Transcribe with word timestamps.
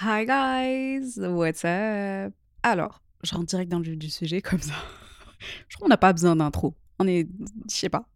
Hi 0.00 0.26
guys, 0.26 1.20
what's 1.20 1.64
up? 1.64 2.34
Alors, 2.64 3.00
je 3.22 3.32
rentre 3.32 3.46
direct 3.46 3.70
dans 3.70 3.78
le 3.78 3.84
vif 3.84 3.96
du 3.96 4.10
sujet 4.10 4.42
comme 4.42 4.60
ça. 4.60 4.74
je 5.68 5.76
crois 5.76 5.84
qu'on 5.84 5.88
n'a 5.88 5.96
pas 5.96 6.12
besoin 6.12 6.34
d'intro. 6.34 6.74
On 6.98 7.06
est, 7.06 7.28
je 7.70 7.76
sais 7.76 7.88
pas. 7.88 8.08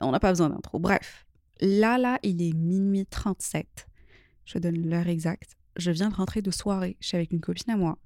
On 0.00 0.12
n'a 0.12 0.20
pas 0.20 0.30
besoin 0.30 0.50
d'intro. 0.50 0.78
Bref, 0.78 1.26
là, 1.60 1.98
là, 1.98 2.20
il 2.22 2.40
est 2.40 2.52
minuit 2.52 3.06
37. 3.06 3.88
Je 4.44 4.58
donne 4.58 4.88
l'heure 4.88 5.08
exacte. 5.08 5.56
Je 5.76 5.90
viens 5.90 6.10
de 6.10 6.14
rentrer 6.14 6.42
de 6.42 6.52
soirée. 6.52 6.96
Je 7.00 7.08
suis 7.08 7.16
avec 7.16 7.32
une 7.32 7.40
copine 7.40 7.72
à 7.72 7.76
moi. 7.76 7.98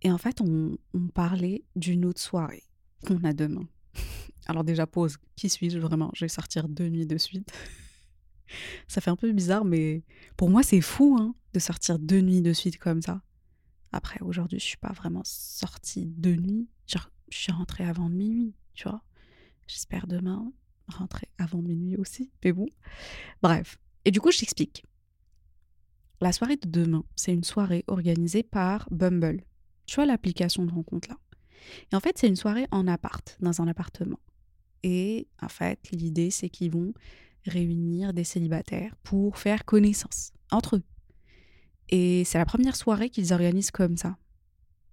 Et 0.00 0.10
en 0.10 0.18
fait, 0.18 0.40
on, 0.40 0.78
on 0.94 1.08
parlait 1.08 1.62
d'une 1.76 2.06
autre 2.06 2.22
soirée 2.22 2.64
qu'on 3.06 3.22
a 3.22 3.34
demain. 3.34 3.68
Alors 4.46 4.64
déjà, 4.64 4.86
pause. 4.86 5.18
Qui 5.36 5.50
suis-je 5.50 5.78
vraiment? 5.78 6.10
Je 6.14 6.24
vais 6.24 6.30
sortir 6.30 6.70
deux 6.70 6.88
nuits 6.88 7.06
de 7.06 7.18
suite. 7.18 7.52
ça 8.88 9.02
fait 9.02 9.10
un 9.10 9.16
peu 9.16 9.30
bizarre, 9.32 9.66
mais 9.66 10.04
pour 10.38 10.48
moi, 10.48 10.62
c'est 10.62 10.80
fou 10.80 11.18
hein, 11.20 11.34
de 11.56 11.60
sortir 11.60 11.98
deux 11.98 12.20
nuits 12.20 12.42
de 12.42 12.52
suite 12.52 12.76
comme 12.76 13.00
ça. 13.00 13.22
Après, 13.90 14.20
aujourd'hui, 14.20 14.58
je 14.58 14.64
suis 14.64 14.76
pas 14.76 14.92
vraiment 14.92 15.22
sortie 15.24 16.04
de 16.04 16.34
nuit. 16.34 16.68
Je 16.86 16.98
suis 17.30 17.50
rentrée 17.50 17.84
avant 17.84 18.10
minuit, 18.10 18.54
tu 18.74 18.86
vois. 18.86 19.02
J'espère 19.66 20.06
demain 20.06 20.52
rentrer 20.86 21.28
avant 21.38 21.62
minuit 21.62 21.96
aussi, 21.96 22.30
mais 22.44 22.52
bon. 22.52 22.66
Bref. 23.42 23.78
Et 24.04 24.10
du 24.10 24.20
coup, 24.20 24.30
je 24.30 24.38
t'explique. 24.38 24.84
La 26.20 26.30
soirée 26.30 26.56
de 26.56 26.68
demain, 26.68 27.04
c'est 27.16 27.32
une 27.32 27.42
soirée 27.42 27.84
organisée 27.86 28.42
par 28.42 28.86
Bumble. 28.90 29.42
Tu 29.86 29.96
vois 29.96 30.06
l'application 30.06 30.66
de 30.66 30.72
rencontre 30.72 31.08
là? 31.08 31.16
Et 31.90 31.96
en 31.96 32.00
fait, 32.00 32.18
c'est 32.18 32.28
une 32.28 32.36
soirée 32.36 32.66
en 32.70 32.86
appart, 32.86 33.36
dans 33.40 33.62
un 33.62 33.66
appartement. 33.66 34.20
Et 34.82 35.26
en 35.40 35.48
fait, 35.48 35.90
l'idée, 35.90 36.30
c'est 36.30 36.50
qu'ils 36.50 36.70
vont 36.70 36.92
réunir 37.46 38.12
des 38.12 38.24
célibataires 38.24 38.94
pour 39.02 39.38
faire 39.38 39.64
connaissance 39.64 40.32
entre 40.50 40.76
eux. 40.76 40.82
Et 41.90 42.24
c'est 42.24 42.38
la 42.38 42.46
première 42.46 42.76
soirée 42.76 43.10
qu'ils 43.10 43.32
organisent 43.32 43.70
comme 43.70 43.96
ça. 43.96 44.16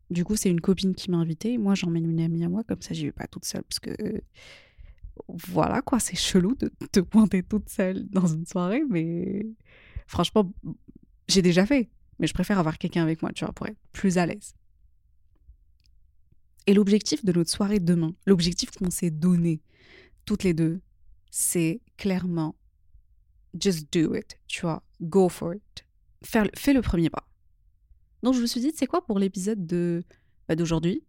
Du 0.09 0.23
coup, 0.23 0.35
c'est 0.35 0.49
une 0.49 0.61
copine 0.61 0.93
qui 0.93 1.09
m'a 1.09 1.17
invitée. 1.17 1.57
Moi, 1.57 1.75
j'emmène 1.75 2.09
une 2.09 2.19
amie 2.19 2.43
à 2.43 2.49
moi, 2.49 2.63
comme 2.63 2.81
ça, 2.81 2.93
j'y 2.93 3.05
vais 3.05 3.11
pas 3.11 3.27
toute 3.27 3.45
seule. 3.45 3.63
Parce 3.63 3.79
que, 3.79 4.21
voilà, 5.27 5.81
quoi, 5.81 5.99
c'est 5.99 6.15
chelou 6.15 6.55
de 6.55 6.71
te 6.91 6.99
pointer 6.99 7.41
toute 7.41 7.69
seule 7.69 8.07
dans 8.09 8.27
une 8.27 8.45
soirée. 8.45 8.83
Mais 8.89 9.45
franchement, 10.07 10.51
j'ai 11.27 11.41
déjà 11.41 11.65
fait. 11.65 11.89
Mais 12.19 12.27
je 12.27 12.33
préfère 12.33 12.59
avoir 12.59 12.77
quelqu'un 12.77 13.01
avec 13.01 13.21
moi, 13.21 13.31
tu 13.33 13.43
vois, 13.43 13.53
pour 13.53 13.67
être 13.67 13.79
plus 13.91 14.17
à 14.17 14.25
l'aise. 14.25 14.53
Et 16.67 16.73
l'objectif 16.73 17.25
de 17.25 17.33
notre 17.33 17.49
soirée 17.49 17.79
demain, 17.79 18.13
l'objectif 18.25 18.71
qu'on 18.71 18.89
s'est 18.89 19.11
donné 19.11 19.61
toutes 20.25 20.43
les 20.43 20.53
deux, 20.53 20.79
c'est 21.31 21.81
clairement 21.97 22.55
just 23.59 23.91
do 23.91 24.15
it, 24.15 24.39
tu 24.47 24.61
vois, 24.61 24.83
go 25.01 25.27
for 25.29 25.53
it. 25.53 25.85
Fais 26.23 26.73
le 26.73 26.81
premier 26.81 27.09
pas. 27.09 27.27
Donc 28.23 28.33
je 28.33 28.41
me 28.41 28.45
suis 28.45 28.61
dit, 28.61 28.71
c'est 28.73 28.87
quoi 28.87 29.05
pour 29.05 29.19
l'épisode 29.19 29.65
de 29.65 30.03
bah, 30.47 30.55
d'aujourd'hui 30.55 31.03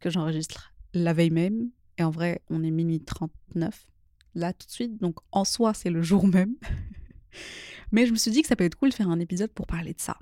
que 0.00 0.10
j'enregistre? 0.10 0.74
La 0.94 1.12
veille 1.12 1.30
même 1.30 1.70
et 1.98 2.02
en 2.02 2.10
vrai, 2.10 2.42
on 2.50 2.62
est 2.62 2.70
minuit 2.70 3.00
39 3.00 3.86
là 4.34 4.52
tout 4.52 4.66
de 4.66 4.72
suite, 4.72 5.00
donc 5.00 5.18
en 5.30 5.44
soi, 5.44 5.74
c'est 5.74 5.90
le 5.90 6.02
jour 6.02 6.26
même. 6.26 6.56
Mais 7.92 8.06
je 8.06 8.12
me 8.12 8.16
suis 8.16 8.30
dit 8.30 8.42
que 8.42 8.48
ça 8.48 8.56
peut 8.56 8.64
être 8.64 8.74
cool 8.76 8.90
de 8.90 8.94
faire 8.94 9.08
un 9.08 9.20
épisode 9.20 9.52
pour 9.52 9.66
parler 9.66 9.94
de 9.94 10.00
ça. 10.00 10.18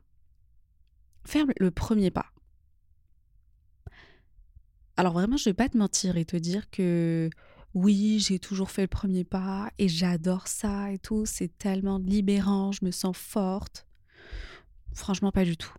Faire 1.25 1.47
le 1.59 1.71
premier 1.71 2.11
pas. 2.11 2.27
Alors 4.97 5.15
vraiment, 5.15 5.37
je 5.37 5.45
vais 5.45 5.55
pas 5.55 5.69
te 5.69 5.79
mentir 5.79 6.17
et 6.17 6.25
te 6.25 6.37
dire 6.37 6.69
que 6.71 7.31
oui, 7.75 8.19
j'ai 8.19 8.39
toujours 8.39 8.71
fait 8.71 8.83
le 8.83 8.89
premier 8.89 9.25
pas 9.25 9.71
et 9.79 9.89
j'adore 9.89 10.49
ça 10.49 10.93
et 10.93 10.99
tout, 10.99 11.25
c'est 11.25 11.57
tellement 11.57 11.99
libérant, 11.99 12.73
je 12.73 12.85
me 12.85 12.91
sens 12.91 13.17
forte. 13.17 13.87
Franchement, 14.95 15.33
pas 15.33 15.45
du 15.45 15.57
tout. 15.57 15.73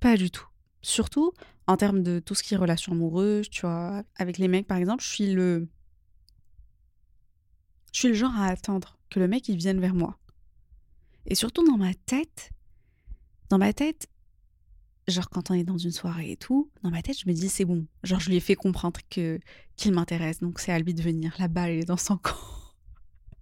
Pas 0.00 0.16
du 0.16 0.30
tout. 0.30 0.46
Surtout 0.82 1.32
en 1.66 1.76
termes 1.76 2.02
de 2.02 2.18
tout 2.18 2.34
ce 2.34 2.42
qui 2.42 2.54
est 2.54 2.56
relation 2.56 2.92
amoureuse, 2.92 3.50
tu 3.50 3.62
vois, 3.62 4.02
avec 4.16 4.38
les 4.38 4.48
mecs 4.48 4.66
par 4.66 4.78
exemple, 4.78 5.02
je 5.02 5.08
suis 5.08 5.32
le 5.32 5.68
je 7.92 8.00
suis 8.00 8.08
le 8.08 8.14
genre 8.14 8.34
à 8.36 8.46
attendre 8.46 8.98
que 9.10 9.18
le 9.18 9.28
mec 9.28 9.48
il 9.48 9.56
vienne 9.56 9.80
vers 9.80 9.94
moi. 9.94 10.18
Et 11.26 11.34
surtout 11.34 11.64
dans 11.64 11.76
ma 11.76 11.94
tête, 11.94 12.50
dans 13.50 13.58
ma 13.58 13.72
tête, 13.72 14.08
genre 15.08 15.28
quand 15.28 15.50
on 15.50 15.54
est 15.54 15.64
dans 15.64 15.78
une 15.78 15.90
soirée 15.90 16.32
et 16.32 16.36
tout, 16.36 16.70
dans 16.82 16.90
ma 16.90 17.02
tête, 17.02 17.18
je 17.18 17.28
me 17.28 17.34
dis 17.34 17.48
c'est 17.48 17.64
bon. 17.64 17.86
Genre 18.02 18.20
je 18.20 18.30
lui 18.30 18.36
ai 18.36 18.40
fait 18.40 18.54
comprendre 18.54 19.00
que 19.10 19.40
qu'il 19.76 19.92
m'intéresse, 19.92 20.40
donc 20.40 20.60
c'est 20.60 20.72
à 20.72 20.78
lui 20.78 20.94
de 20.94 21.02
venir. 21.02 21.34
La 21.38 21.48
balle 21.48 21.70
est 21.70 21.84
dans 21.84 21.96
son 21.96 22.16
camp. 22.16 22.36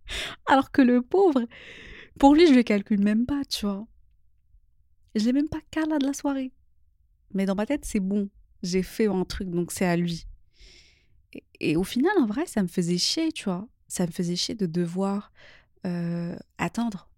Alors 0.46 0.70
que 0.70 0.82
le 0.82 1.02
pauvre, 1.02 1.46
pour 2.18 2.34
lui, 2.34 2.46
je 2.46 2.54
le 2.54 2.62
calcule 2.62 3.02
même 3.02 3.26
pas, 3.26 3.44
tu 3.44 3.66
vois. 3.66 3.86
Je 5.16 5.24
l'ai 5.24 5.32
même 5.32 5.48
pas 5.48 5.60
là 5.88 5.98
de 5.98 6.06
la 6.06 6.12
soirée. 6.12 6.52
Mais 7.32 7.46
dans 7.46 7.54
ma 7.54 7.64
tête, 7.64 7.84
c'est 7.84 8.00
bon. 8.00 8.28
J'ai 8.62 8.82
fait 8.82 9.06
un 9.06 9.24
truc, 9.24 9.48
donc 9.48 9.72
c'est 9.72 9.86
à 9.86 9.96
lui. 9.96 10.26
Et, 11.60 11.76
au 11.76 11.84
final, 11.84 12.12
en 12.18 12.26
vrai, 12.26 12.46
ça 12.46 12.62
me 12.62 12.68
faisait 12.68 12.98
chier, 12.98 13.32
tu 13.32 13.44
vois. 13.44 13.66
Ça 13.88 14.06
me 14.06 14.12
faisait 14.12 14.36
chier 14.36 14.54
de 14.54 14.66
devoir 14.66 15.32
euh, 15.86 16.36
attendre. 16.58 17.10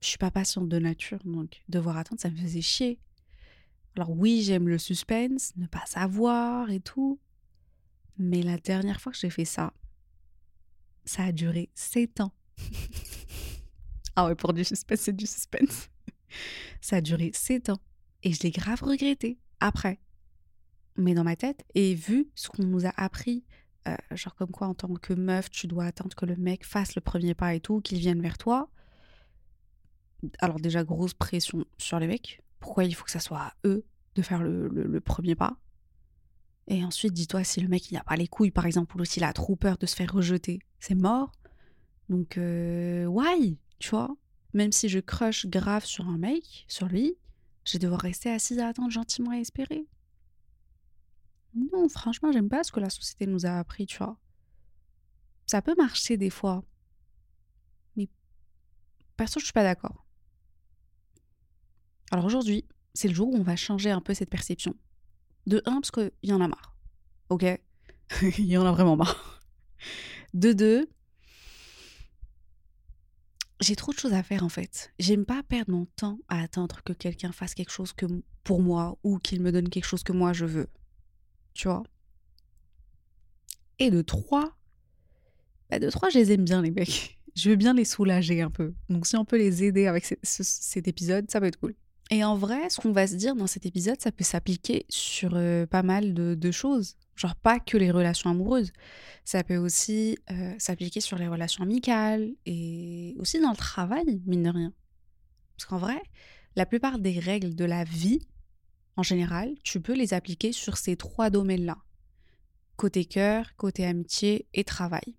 Je 0.00 0.08
suis 0.08 0.18
pas 0.18 0.30
patiente 0.30 0.68
de 0.68 0.78
nature, 0.78 1.18
donc 1.24 1.62
devoir 1.68 1.96
attendre, 1.96 2.20
ça 2.20 2.30
me 2.30 2.36
faisait 2.36 2.60
chier. 2.60 2.98
Alors 3.96 4.10
oui, 4.10 4.42
j'aime 4.42 4.68
le 4.68 4.78
suspense, 4.78 5.52
ne 5.56 5.66
pas 5.66 5.86
savoir 5.86 6.70
et 6.70 6.80
tout. 6.80 7.18
Mais 8.18 8.42
la 8.42 8.58
dernière 8.58 9.00
fois 9.00 9.12
que 9.12 9.18
j'ai 9.18 9.30
fait 9.30 9.44
ça, 9.46 9.72
ça 11.04 11.24
a 11.24 11.32
duré 11.32 11.70
sept 11.74 12.20
ans. 12.20 12.32
ah 14.16 14.26
ouais, 14.26 14.34
pour 14.34 14.52
du 14.52 14.64
suspense, 14.64 15.00
c'est 15.00 15.16
du 15.16 15.26
suspense. 15.26 15.88
Ça 16.84 16.96
a 16.96 17.00
duré 17.00 17.30
sept 17.32 17.70
ans. 17.70 17.80
Et 18.22 18.34
je 18.34 18.42
l'ai 18.42 18.50
grave 18.50 18.82
regretté 18.82 19.38
après. 19.58 20.00
Mais 20.96 21.14
dans 21.14 21.24
ma 21.24 21.34
tête, 21.34 21.64
et 21.74 21.94
vu 21.94 22.28
ce 22.34 22.48
qu'on 22.48 22.64
nous 22.64 22.84
a 22.84 22.92
appris, 22.96 23.42
euh, 23.88 23.96
genre 24.10 24.34
comme 24.34 24.50
quoi 24.50 24.66
en 24.66 24.74
tant 24.74 24.92
que 24.92 25.14
meuf, 25.14 25.48
tu 25.48 25.66
dois 25.66 25.86
attendre 25.86 26.14
que 26.14 26.26
le 26.26 26.36
mec 26.36 26.64
fasse 26.64 26.94
le 26.94 27.00
premier 27.00 27.34
pas 27.34 27.54
et 27.54 27.60
tout, 27.60 27.80
qu'il 27.80 27.98
vienne 27.98 28.20
vers 28.20 28.36
toi. 28.36 28.70
Alors 30.40 30.60
déjà, 30.60 30.84
grosse 30.84 31.14
pression 31.14 31.64
sur 31.78 31.98
les 31.98 32.06
mecs, 32.06 32.42
pourquoi 32.60 32.84
il 32.84 32.94
faut 32.94 33.04
que 33.04 33.10
ça 33.10 33.20
soit 33.20 33.40
à 33.40 33.54
eux 33.64 33.86
de 34.14 34.20
faire 34.20 34.42
le, 34.42 34.68
le, 34.68 35.00
premier 35.00 35.34
pas? 35.34 35.56
Et 36.68 36.84
ensuite, 36.84 37.14
dis-toi, 37.14 37.44
si 37.44 37.62
le 37.62 37.68
mec 37.68 37.90
il 37.90 37.94
n'a 37.94 38.04
pas 38.04 38.16
les 38.16 38.28
couilles, 38.28 38.50
par 38.50 38.66
exemple, 38.66 39.00
ou 39.00 39.04
s'il 39.06 39.24
a 39.24 39.32
trop 39.32 39.56
peur 39.56 39.78
de 39.78 39.86
se 39.86 39.96
faire 39.96 40.12
rejeter, 40.12 40.60
c'est 40.80 40.94
mort. 40.94 41.32
Donc, 42.10 42.36
euh, 42.36 43.06
why? 43.06 43.58
Tu 43.78 43.88
vois? 43.88 44.14
Même 44.54 44.72
si 44.72 44.88
je 44.88 45.00
crush 45.00 45.46
grave 45.46 45.84
sur 45.84 46.08
un 46.08 46.16
mec, 46.16 46.64
sur 46.68 46.86
lui, 46.86 47.16
je 47.64 47.72
vais 47.74 47.80
devoir 47.80 48.00
rester 48.00 48.30
assise 48.30 48.60
à 48.60 48.68
attendre 48.68 48.90
gentiment 48.90 49.32
et 49.32 49.40
espérer. 49.40 49.86
Non, 51.54 51.88
franchement, 51.88 52.32
j'aime 52.32 52.48
pas 52.48 52.62
ce 52.64 52.72
que 52.72 52.80
la 52.80 52.90
société 52.90 53.26
nous 53.26 53.46
a 53.46 53.58
appris, 53.58 53.86
tu 53.86 53.98
vois. 53.98 54.16
Ça 55.46 55.60
peut 55.60 55.74
marcher 55.76 56.16
des 56.16 56.30
fois. 56.30 56.64
Mais 57.96 58.08
perso, 59.16 59.40
je 59.40 59.44
suis 59.44 59.52
pas 59.52 59.62
d'accord. 59.62 60.06
Alors 62.12 62.24
aujourd'hui, 62.24 62.64
c'est 62.92 63.08
le 63.08 63.14
jour 63.14 63.28
où 63.28 63.36
on 63.36 63.42
va 63.42 63.56
changer 63.56 63.90
un 63.90 64.00
peu 64.00 64.14
cette 64.14 64.30
perception. 64.30 64.74
De 65.46 65.62
un, 65.66 65.80
parce 65.80 65.90
qu'il 65.90 66.12
y 66.22 66.32
en 66.32 66.40
a 66.40 66.48
marre. 66.48 66.76
Ok? 67.28 67.44
Il 68.38 68.46
y 68.46 68.56
en 68.56 68.66
a 68.66 68.72
vraiment 68.72 68.96
marre. 68.96 69.40
De 70.32 70.52
deux, 70.52 70.88
j'ai 73.64 73.76
trop 73.76 73.92
de 73.92 73.98
choses 73.98 74.12
à 74.12 74.22
faire 74.22 74.44
en 74.44 74.48
fait. 74.48 74.92
J'aime 74.98 75.24
pas 75.24 75.42
perdre 75.42 75.72
mon 75.72 75.86
temps 75.96 76.18
à 76.28 76.42
attendre 76.42 76.82
que 76.84 76.92
quelqu'un 76.92 77.32
fasse 77.32 77.54
quelque 77.54 77.72
chose 77.72 77.92
que 77.92 78.06
pour 78.42 78.60
moi 78.60 78.98
ou 79.02 79.18
qu'il 79.18 79.40
me 79.40 79.52
donne 79.52 79.70
quelque 79.70 79.86
chose 79.86 80.02
que 80.02 80.12
moi 80.12 80.32
je 80.32 80.44
veux. 80.44 80.68
Tu 81.54 81.68
vois? 81.68 81.82
Et 83.78 83.90
de 83.90 84.02
trois, 84.02 84.56
bah 85.70 85.78
de 85.78 85.88
trois, 85.88 86.10
je 86.10 86.18
les 86.18 86.32
aime 86.32 86.44
bien 86.44 86.62
les 86.62 86.70
mecs. 86.70 87.18
Je 87.36 87.50
veux 87.50 87.56
bien 87.56 87.74
les 87.74 87.84
soulager 87.84 88.42
un 88.42 88.50
peu. 88.50 88.74
Donc 88.88 89.08
si 89.08 89.16
on 89.16 89.24
peut 89.24 89.36
les 89.36 89.64
aider 89.64 89.88
avec 89.88 90.04
cet 90.22 90.86
épisode, 90.86 91.28
ça 91.28 91.40
peut 91.40 91.46
être 91.46 91.58
cool. 91.58 91.74
Et 92.12 92.22
en 92.22 92.36
vrai, 92.36 92.70
ce 92.70 92.80
qu'on 92.80 92.92
va 92.92 93.08
se 93.08 93.16
dire 93.16 93.34
dans 93.34 93.48
cet 93.48 93.66
épisode, 93.66 94.00
ça 94.00 94.12
peut 94.12 94.22
s'appliquer 94.22 94.86
sur 94.88 95.32
euh, 95.34 95.66
pas 95.66 95.82
mal 95.82 96.14
de, 96.14 96.36
de 96.36 96.50
choses. 96.52 96.96
Genre 97.16 97.36
pas 97.36 97.60
que 97.60 97.76
les 97.76 97.90
relations 97.90 98.30
amoureuses. 98.30 98.72
Ça 99.24 99.44
peut 99.44 99.56
aussi 99.56 100.18
euh, 100.30 100.54
s'appliquer 100.58 101.00
sur 101.00 101.16
les 101.16 101.28
relations 101.28 101.62
amicales 101.62 102.32
et 102.46 103.14
aussi 103.18 103.40
dans 103.40 103.50
le 103.50 103.56
travail, 103.56 104.20
mine 104.26 104.42
de 104.42 104.50
rien. 104.50 104.72
Parce 105.56 105.66
qu'en 105.66 105.78
vrai, 105.78 106.00
la 106.56 106.66
plupart 106.66 106.98
des 106.98 107.18
règles 107.18 107.54
de 107.54 107.64
la 107.64 107.84
vie, 107.84 108.26
en 108.96 109.02
général, 109.02 109.54
tu 109.62 109.80
peux 109.80 109.94
les 109.94 110.14
appliquer 110.14 110.52
sur 110.52 110.76
ces 110.76 110.96
trois 110.96 111.30
domaines-là. 111.30 111.78
Côté 112.76 113.04
cœur, 113.04 113.54
côté 113.56 113.86
amitié 113.86 114.46
et 114.52 114.64
travail. 114.64 115.16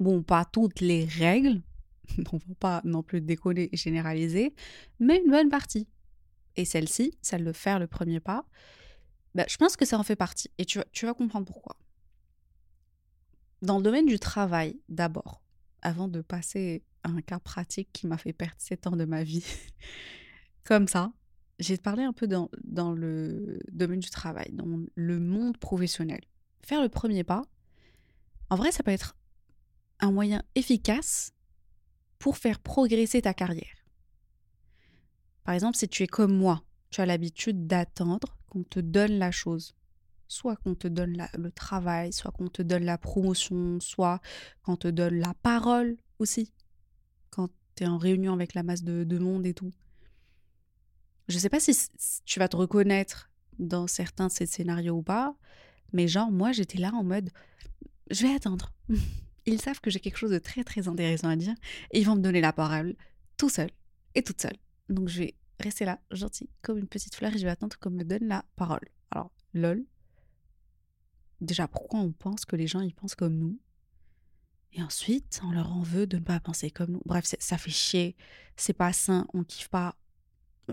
Bon, 0.00 0.22
pas 0.22 0.44
toutes 0.44 0.80
les 0.80 1.04
règles, 1.04 1.62
on 2.32 2.36
va 2.36 2.54
pas 2.58 2.80
non 2.84 3.02
plus 3.02 3.20
déconner 3.20 3.68
et 3.72 3.76
généraliser, 3.76 4.54
mais 4.98 5.22
une 5.24 5.30
bonne 5.30 5.48
partie. 5.48 5.88
Et 6.56 6.64
celle-ci, 6.64 7.16
celle 7.20 7.44
de 7.44 7.52
faire 7.52 7.78
le 7.78 7.86
premier 7.86 8.20
pas, 8.20 8.46
bah, 9.36 9.44
je 9.48 9.58
pense 9.58 9.76
que 9.76 9.84
ça 9.84 9.98
en 9.98 10.02
fait 10.02 10.16
partie. 10.16 10.50
Et 10.56 10.64
tu, 10.64 10.80
vas 11.02 11.14
comprendre 11.14 11.44
pourquoi. 11.44 11.76
Dans 13.60 13.76
le 13.76 13.82
domaine 13.82 14.06
du 14.06 14.18
travail, 14.18 14.80
d'abord, 14.88 15.42
avant 15.82 16.08
de 16.08 16.22
passer 16.22 16.82
à 17.04 17.10
un 17.10 17.20
cas 17.20 17.38
pratique 17.38 17.90
qui 17.92 18.06
m'a 18.06 18.16
fait 18.16 18.32
perdre 18.32 18.56
7 18.56 18.86
ans 18.86 18.96
de 18.96 19.04
ma 19.04 19.24
vie, 19.24 19.44
comme 20.64 20.88
ça, 20.88 21.12
j'ai 21.58 21.76
parlé 21.76 22.02
un 22.02 22.14
peu 22.14 22.26
dans, 22.26 22.48
dans 22.64 22.92
le 22.92 23.58
domaine 23.70 24.00
du 24.00 24.08
travail, 24.08 24.52
dans 24.52 24.80
le 24.94 25.20
monde 25.20 25.58
professionnel. 25.58 26.20
Faire 26.62 26.80
le 26.80 26.88
premier 26.88 27.22
pas, 27.22 27.42
en 28.48 28.56
vrai, 28.56 28.72
ça 28.72 28.82
peut 28.82 28.90
être 28.90 29.16
un 30.00 30.12
moyen 30.12 30.42
efficace 30.54 31.34
pour 32.18 32.38
faire 32.38 32.58
progresser 32.58 33.20
ta 33.20 33.34
carrière. 33.34 33.84
Par 35.44 35.54
exemple, 35.54 35.76
si 35.76 35.88
tu 35.88 36.04
es 36.04 36.06
comme 36.06 36.34
moi, 36.34 36.64
tu 36.88 37.02
as 37.02 37.06
l'habitude 37.06 37.66
d'attendre 37.66 38.35
qu'on 38.48 38.62
te 38.62 38.80
donne 38.80 39.18
la 39.18 39.30
chose. 39.30 39.74
Soit 40.28 40.56
qu'on 40.56 40.74
te 40.74 40.88
donne 40.88 41.24
le 41.38 41.50
travail, 41.52 42.12
soit 42.12 42.32
qu'on 42.32 42.48
te 42.48 42.62
donne 42.62 42.84
la 42.84 42.98
promotion, 42.98 43.78
soit 43.80 44.20
qu'on 44.62 44.76
te 44.76 44.88
donne 44.88 45.18
la 45.20 45.34
parole 45.34 45.96
aussi, 46.18 46.52
quand 47.30 47.48
tu 47.76 47.84
es 47.84 47.86
en 47.86 47.98
réunion 47.98 48.32
avec 48.32 48.54
la 48.54 48.64
masse 48.64 48.82
de, 48.82 49.04
de 49.04 49.18
monde 49.18 49.46
et 49.46 49.54
tout. 49.54 49.72
Je 51.28 51.34
ne 51.34 51.40
sais 51.40 51.48
pas 51.48 51.60
si 51.60 51.76
tu 52.24 52.38
vas 52.38 52.48
te 52.48 52.56
reconnaître 52.56 53.30
dans 53.58 53.86
certains 53.86 54.26
de 54.26 54.32
ces 54.32 54.46
scénarios 54.46 54.96
ou 54.96 55.02
pas, 55.02 55.34
mais 55.92 56.08
genre, 56.08 56.30
moi, 56.30 56.52
j'étais 56.52 56.78
là 56.78 56.92
en 56.92 57.04
mode, 57.04 57.30
je 58.10 58.26
vais 58.26 58.34
attendre. 58.34 58.72
Ils 59.46 59.60
savent 59.60 59.80
que 59.80 59.90
j'ai 59.90 60.00
quelque 60.00 60.18
chose 60.18 60.30
de 60.30 60.38
très, 60.38 60.64
très 60.64 60.88
intéressant 60.88 61.28
à 61.28 61.36
dire 61.36 61.54
et 61.92 62.00
ils 62.00 62.04
vont 62.04 62.16
me 62.16 62.20
donner 62.20 62.40
la 62.40 62.52
parole 62.52 62.96
tout 63.36 63.48
seul 63.48 63.70
et 64.16 64.22
toute 64.24 64.40
seule. 64.40 64.56
Donc, 64.88 65.08
je 65.08 65.20
vais 65.20 65.34
rester 65.60 65.84
là, 65.84 66.00
gentil, 66.10 66.50
comme 66.62 66.78
une 66.78 66.88
petite 66.88 67.14
fleur 67.14 67.34
et 67.34 67.38
je 67.38 67.44
vais 67.44 67.50
attendre 67.50 67.78
qu'on 67.78 67.90
me 67.90 68.04
donne 68.04 68.26
la 68.26 68.44
parole. 68.56 68.88
Alors, 69.10 69.30
lol. 69.54 69.84
Déjà, 71.40 71.68
pourquoi 71.68 72.00
on 72.00 72.12
pense 72.12 72.44
que 72.44 72.56
les 72.56 72.66
gens, 72.66 72.80
ils 72.80 72.94
pensent 72.94 73.14
comme 73.14 73.36
nous? 73.36 73.58
Et 74.72 74.82
ensuite, 74.82 75.40
on 75.44 75.52
leur 75.52 75.72
en 75.72 75.82
veut 75.82 76.06
de 76.06 76.18
ne 76.18 76.22
pas 76.22 76.40
penser 76.40 76.70
comme 76.70 76.92
nous. 76.92 77.02
Bref, 77.06 77.24
ça 77.38 77.58
fait 77.58 77.70
chier. 77.70 78.16
C'est 78.56 78.72
pas 78.72 78.92
sain, 78.92 79.26
on 79.32 79.44
kiffe 79.44 79.68
pas. 79.68 79.96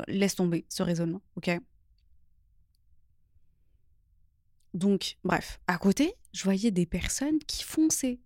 Laisse 0.07 0.35
tomber 0.35 0.65
ce 0.69 0.83
raisonnement, 0.83 1.21
ok? 1.35 1.51
Donc, 4.73 5.17
bref, 5.23 5.59
à 5.67 5.77
côté, 5.77 6.15
je 6.33 6.43
voyais 6.43 6.71
des 6.71 6.87
personnes 6.87 7.39
qui 7.39 7.63
fonçaient 7.63 8.19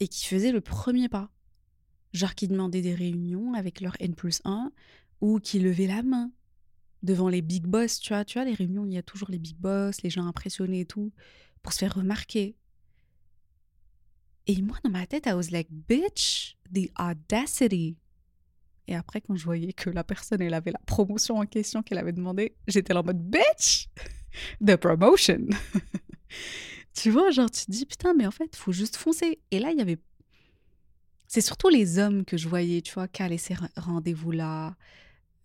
et 0.00 0.08
qui 0.08 0.26
faisaient 0.26 0.52
le 0.52 0.60
premier 0.60 1.08
pas. 1.08 1.30
Genre 2.12 2.34
qui 2.34 2.48
demandaient 2.48 2.82
des 2.82 2.94
réunions 2.94 3.54
avec 3.54 3.80
leur 3.80 3.96
N 4.00 4.14
plus 4.14 4.40
1 4.44 4.72
ou 5.20 5.38
qui 5.40 5.58
levaient 5.58 5.86
la 5.86 6.02
main 6.02 6.30
devant 7.02 7.28
les 7.28 7.42
big 7.42 7.66
boss, 7.66 8.00
tu 8.00 8.12
vois, 8.12 8.24
tu 8.24 8.38
vois, 8.38 8.44
les 8.44 8.54
réunions, 8.54 8.84
il 8.84 8.92
y 8.92 8.98
a 8.98 9.02
toujours 9.02 9.30
les 9.30 9.38
big 9.38 9.56
boss, 9.56 10.02
les 10.02 10.10
gens 10.10 10.26
impressionnés 10.26 10.80
et 10.80 10.86
tout, 10.86 11.12
pour 11.62 11.72
se 11.72 11.78
faire 11.78 11.94
remarquer. 11.94 12.56
Et 14.46 14.62
moi, 14.62 14.78
dans 14.82 14.90
ma 14.90 15.06
tête, 15.06 15.26
I 15.26 15.32
was 15.32 15.50
like, 15.50 15.68
bitch, 15.70 16.56
the 16.72 16.90
audacity. 16.98 17.96
Et 18.86 18.96
après, 18.96 19.20
quand 19.20 19.36
je 19.36 19.44
voyais 19.44 19.74
que 19.74 19.90
la 19.90 20.02
personne, 20.02 20.40
elle 20.40 20.54
avait 20.54 20.72
la 20.72 20.80
promotion 20.86 21.36
en 21.36 21.46
question 21.46 21.82
qu'elle 21.82 21.98
avait 21.98 22.14
demandé, 22.14 22.56
j'étais 22.66 22.94
là 22.94 23.00
en 23.00 23.04
mode, 23.04 23.22
bitch, 23.22 23.88
the 24.66 24.76
promotion. 24.76 25.46
tu 26.94 27.10
vois, 27.10 27.30
genre, 27.30 27.50
tu 27.50 27.66
te 27.66 27.70
dis, 27.70 27.84
putain, 27.84 28.14
mais 28.14 28.26
en 28.26 28.30
fait, 28.30 28.56
faut 28.56 28.72
juste 28.72 28.96
foncer. 28.96 29.38
Et 29.50 29.58
là, 29.58 29.70
il 29.70 29.78
y 29.78 29.82
avait. 29.82 29.98
C'est 31.26 31.42
surtout 31.42 31.68
les 31.68 31.98
hommes 31.98 32.24
que 32.24 32.38
je 32.38 32.48
voyais, 32.48 32.80
tu 32.80 32.94
vois, 32.94 33.06
caler 33.06 33.36
ces 33.36 33.54
rendez-vous-là, 33.76 34.74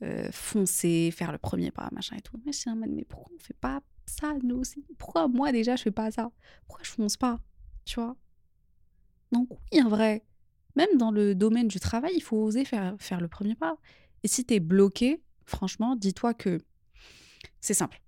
euh, 0.04 0.30
foncer, 0.32 1.12
faire 1.12 1.32
le 1.32 1.38
premier 1.38 1.72
pas, 1.72 1.90
machin 1.92 2.18
et 2.18 2.22
tout. 2.22 2.40
Mais 2.46 2.52
je 2.52 2.60
suis 2.60 2.70
en 2.70 2.76
mode, 2.76 2.92
mais 2.92 3.06
pourquoi 3.06 3.34
on 3.36 3.40
fait 3.40 3.56
pas 3.56 3.82
ça, 4.06 4.34
nous 4.44 4.62
Pourquoi 4.98 5.28
moi, 5.28 5.52
déjà, 5.52 5.76
je 5.76 5.84
fais 5.84 5.92
pas 5.92 6.12
ça? 6.12 6.32
Pourquoi 6.68 6.84
je 6.84 6.90
fonce 6.90 7.18
pas? 7.18 7.40
Tu 7.86 7.96
vois? 7.96 8.16
Donc, 9.32 9.50
oui, 9.72 9.82
en 9.82 9.90
vrai, 9.90 10.26
même 10.76 10.98
dans 10.98 11.12
le 11.12 11.36
domaine 11.36 11.68
du 11.68 11.80
travail, 11.80 12.14
il 12.16 12.22
faut 12.22 12.38
oser 12.38 12.66
faire, 12.66 12.96
faire 13.00 13.22
le 13.22 13.28
premier 13.28 13.56
pas. 13.56 13.78
Et 14.24 14.28
si 14.28 14.46
tu 14.46 14.56
es 14.56 14.60
bloqué, 14.60 15.22
franchement, 15.46 15.96
dis-toi 15.96 16.34
que 16.34 16.62
c'est 17.62 17.74
simple. 17.74 18.02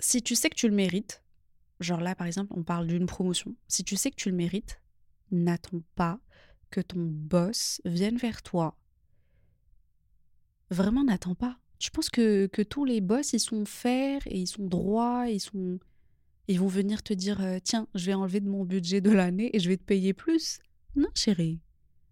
Si 0.00 0.22
tu 0.22 0.34
sais 0.34 0.50
que 0.50 0.54
tu 0.54 0.68
le 0.68 0.74
mérites, 0.74 1.22
genre 1.80 2.00
là 2.00 2.14
par 2.14 2.26
exemple, 2.26 2.52
on 2.56 2.62
parle 2.62 2.86
d'une 2.86 3.06
promotion, 3.06 3.54
si 3.66 3.84
tu 3.84 3.96
sais 3.96 4.10
que 4.10 4.16
tu 4.16 4.30
le 4.30 4.36
mérites, 4.36 4.80
n'attends 5.30 5.82
pas 5.94 6.20
que 6.70 6.80
ton 6.80 7.00
boss 7.00 7.80
vienne 7.84 8.16
vers 8.16 8.42
toi. 8.42 8.76
Vraiment, 10.70 11.04
n'attends 11.04 11.34
pas. 11.34 11.58
Tu 11.78 11.90
penses 11.90 12.10
que, 12.10 12.46
que 12.46 12.62
tous 12.62 12.84
les 12.84 13.00
boss, 13.00 13.32
ils 13.32 13.40
sont 13.40 13.64
fers 13.64 14.20
et 14.26 14.38
ils 14.38 14.46
sont 14.46 14.66
droits, 14.66 15.28
ils 15.28 15.40
sont... 15.40 15.78
Ils 16.50 16.58
vont 16.58 16.66
venir 16.66 17.02
te 17.02 17.12
dire, 17.12 17.42
euh, 17.42 17.58
tiens, 17.62 17.86
je 17.94 18.06
vais 18.06 18.14
enlever 18.14 18.40
de 18.40 18.48
mon 18.48 18.64
budget 18.64 19.02
de 19.02 19.10
l'année 19.10 19.54
et 19.54 19.60
je 19.60 19.68
vais 19.68 19.76
te 19.76 19.84
payer 19.84 20.14
plus? 20.14 20.60
Non, 20.96 21.08
chérie. 21.14 21.60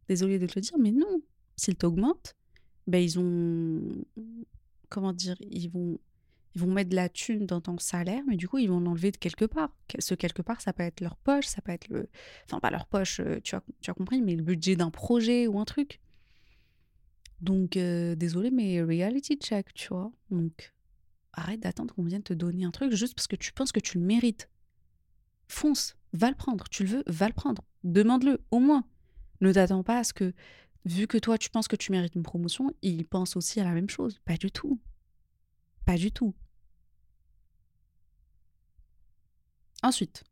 Désolée 0.09 0.39
de 0.39 0.47
te 0.47 0.53
le 0.57 0.61
dire, 0.61 0.79
mais 0.79 0.93
non. 0.93 1.23
S'ils 1.57 1.75
t'augmentent, 1.75 2.37
ben 2.87 3.03
ils 3.03 3.19
ont. 3.19 4.05
Comment 4.89 5.13
dire 5.13 5.37
Ils 5.41 5.69
vont. 5.69 5.99
Ils 6.55 6.61
vont 6.61 6.73
mettre 6.73 6.89
de 6.91 6.97
la 6.97 7.11
thune 7.11 7.45
dans 7.45 7.61
ton 7.61 7.79
salaire, 7.79 8.23
mais 8.27 8.37
du 8.37 8.49
coup, 8.49 8.57
ils 8.57 8.69
vont 8.69 8.81
l'enlever 8.81 9.11
de 9.11 9.19
quelque 9.19 9.45
part. 9.45 9.77
Ce 9.99 10.15
quelque 10.15 10.41
part, 10.41 10.63
ça 10.63 10.73
peut 10.73 10.85
être 10.85 11.03
leur 11.03 11.17
poche, 11.17 11.47
ça 11.47 11.61
peut 11.61 11.73
être 11.73 11.89
le. 11.89 12.09
Enfin, 12.45 12.61
pas 12.61 12.71
leur 12.71 12.87
poche, 12.87 13.21
euh, 13.21 13.41
tu 13.43 13.55
as, 13.55 13.63
tu 13.81 13.91
as 13.91 13.95
compris, 13.95 14.23
mais 14.23 14.37
le 14.37 14.43
budget 14.43 14.77
d'un 14.77 14.91
projet 14.91 15.47
ou 15.47 15.59
un 15.59 15.65
truc. 15.65 16.01
Donc, 17.41 17.73
désolé, 17.73 18.51
mais 18.51 18.83
reality 18.83 19.37
check, 19.37 19.73
tu 19.75 19.89
vois. 19.89 20.11
Donc, 20.31 20.73
arrête 21.33 21.61
d'attendre 21.61 21.95
qu'on 21.95 22.05
vienne 22.05 22.23
te 22.23 22.33
donner 22.33 22.65
un 22.65 22.71
truc 22.71 22.93
juste 22.95 23.15
parce 23.15 23.27
que 23.27 23.37
tu 23.37 23.53
penses 23.53 23.73
que 23.73 23.81
tu 23.81 23.99
le 23.99 24.05
mérites. 24.05 24.49
Fonce, 25.49 25.97
va 26.13 26.29
le 26.31 26.35
prendre. 26.35 26.69
Tu 26.71 26.85
le 26.85 26.89
veux, 26.89 27.05
va 27.07 27.29
le 27.29 27.35
prendre. 27.35 27.63
Demande-le, 27.85 28.41
au 28.51 28.59
moins. 28.59 28.85
Ne 29.41 29.53
t'attends 29.53 29.83
pas 29.83 29.99
à 29.99 30.05
ce 30.05 30.13
que, 30.13 30.33
vu 30.85 31.07
que 31.07 31.19
toi, 31.19 31.39
tu 31.39 31.51
penses 31.51 31.69
que 31.69 31.77
tu 31.77 31.93
mérites 31.93 32.15
une 32.15 32.23
promotion, 32.23 32.73
il 32.83 33.07
pense 33.07 33.37
aussi 33.37 33.61
à 33.61 33.65
la 33.65 33.73
même 33.73 33.91
chose. 33.91 34.19
Pas 34.25 34.37
du 34.37 34.51
tout. 34.51 34.81
Pas 35.85 35.97
du 35.97 36.11
tout. 36.11 36.35
Ensuite, 39.83 40.25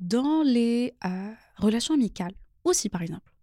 dans 0.00 0.42
les 0.42 0.94
euh, 1.04 1.32
relations 1.56 1.94
amicales, 1.94 2.34
aussi 2.64 2.88
par 2.88 3.02
exemple, 3.02 3.33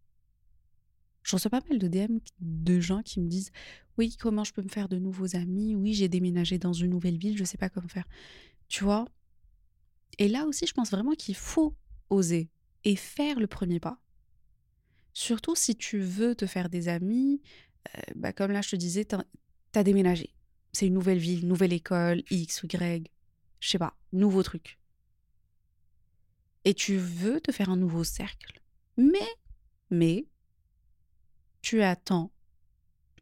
je 1.24 1.36
reçois 1.36 1.52
pas 1.52 1.62
mal 1.70 1.78
de 1.78 1.88
DM 1.88 2.18
de 2.40 2.80
gens 2.80 3.02
qui 3.04 3.20
me 3.20 3.28
disent 3.28 3.52
Oui, 3.98 4.16
comment 4.18 4.44
je 4.44 4.54
peux 4.54 4.62
me 4.62 4.70
faire 4.70 4.90
de 4.90 4.98
nouveaux 4.98 5.36
amis? 5.36 5.76
Oui, 5.76 5.94
j'ai 5.94 6.08
déménagé 6.10 6.58
dans 6.58 6.74
une 6.74 6.92
nouvelle 6.92 7.18
ville, 7.18 7.38
je 7.38 7.44
sais 7.44 7.58
pas 7.58 7.70
comment 7.70 7.88
faire. 7.88 8.08
Tu 8.68 8.84
vois? 8.84 9.06
Et 10.18 10.28
là 10.28 10.46
aussi, 10.46 10.66
je 10.68 10.74
pense 10.74 10.92
vraiment 10.92 11.14
qu'il 11.14 11.36
faut 11.36 11.76
oser 12.10 12.50
et 12.84 12.96
faire 12.96 13.40
le 13.40 13.48
premier 13.48 13.80
pas. 13.80 14.00
Surtout 15.14 15.56
si 15.56 15.76
tu 15.76 16.00
veux 16.00 16.36
te 16.36 16.46
faire 16.46 16.70
des 16.70 16.88
amis, 16.88 17.42
euh, 17.96 18.00
bah 18.16 18.34
comme 18.34 18.52
là 18.52 18.62
je 18.62 18.70
te 18.70 18.76
disais, 18.76 19.06
t'as 19.06 19.24
as 19.76 19.84
déménagé. 19.84 20.34
C'est 20.74 20.88
une 20.88 20.94
nouvelle 20.94 21.18
ville, 21.18 21.48
nouvelle 21.48 21.74
école, 21.74 22.24
X, 22.30 22.64
Y, 22.64 23.10
je 23.60 23.70
sais 23.70 23.78
pas, 23.78 23.96
nouveau 24.14 24.42
truc. 24.42 24.80
Et 26.64 26.74
tu 26.74 26.98
veux 26.98 27.42
te 27.42 27.52
faire 27.52 27.70
un 27.70 27.78
nouveau 27.78 28.04
cercle. 28.04 28.62
Mais, 28.98 29.28
mais, 29.90 30.28
tu 31.62 31.82
attends, 31.84 32.32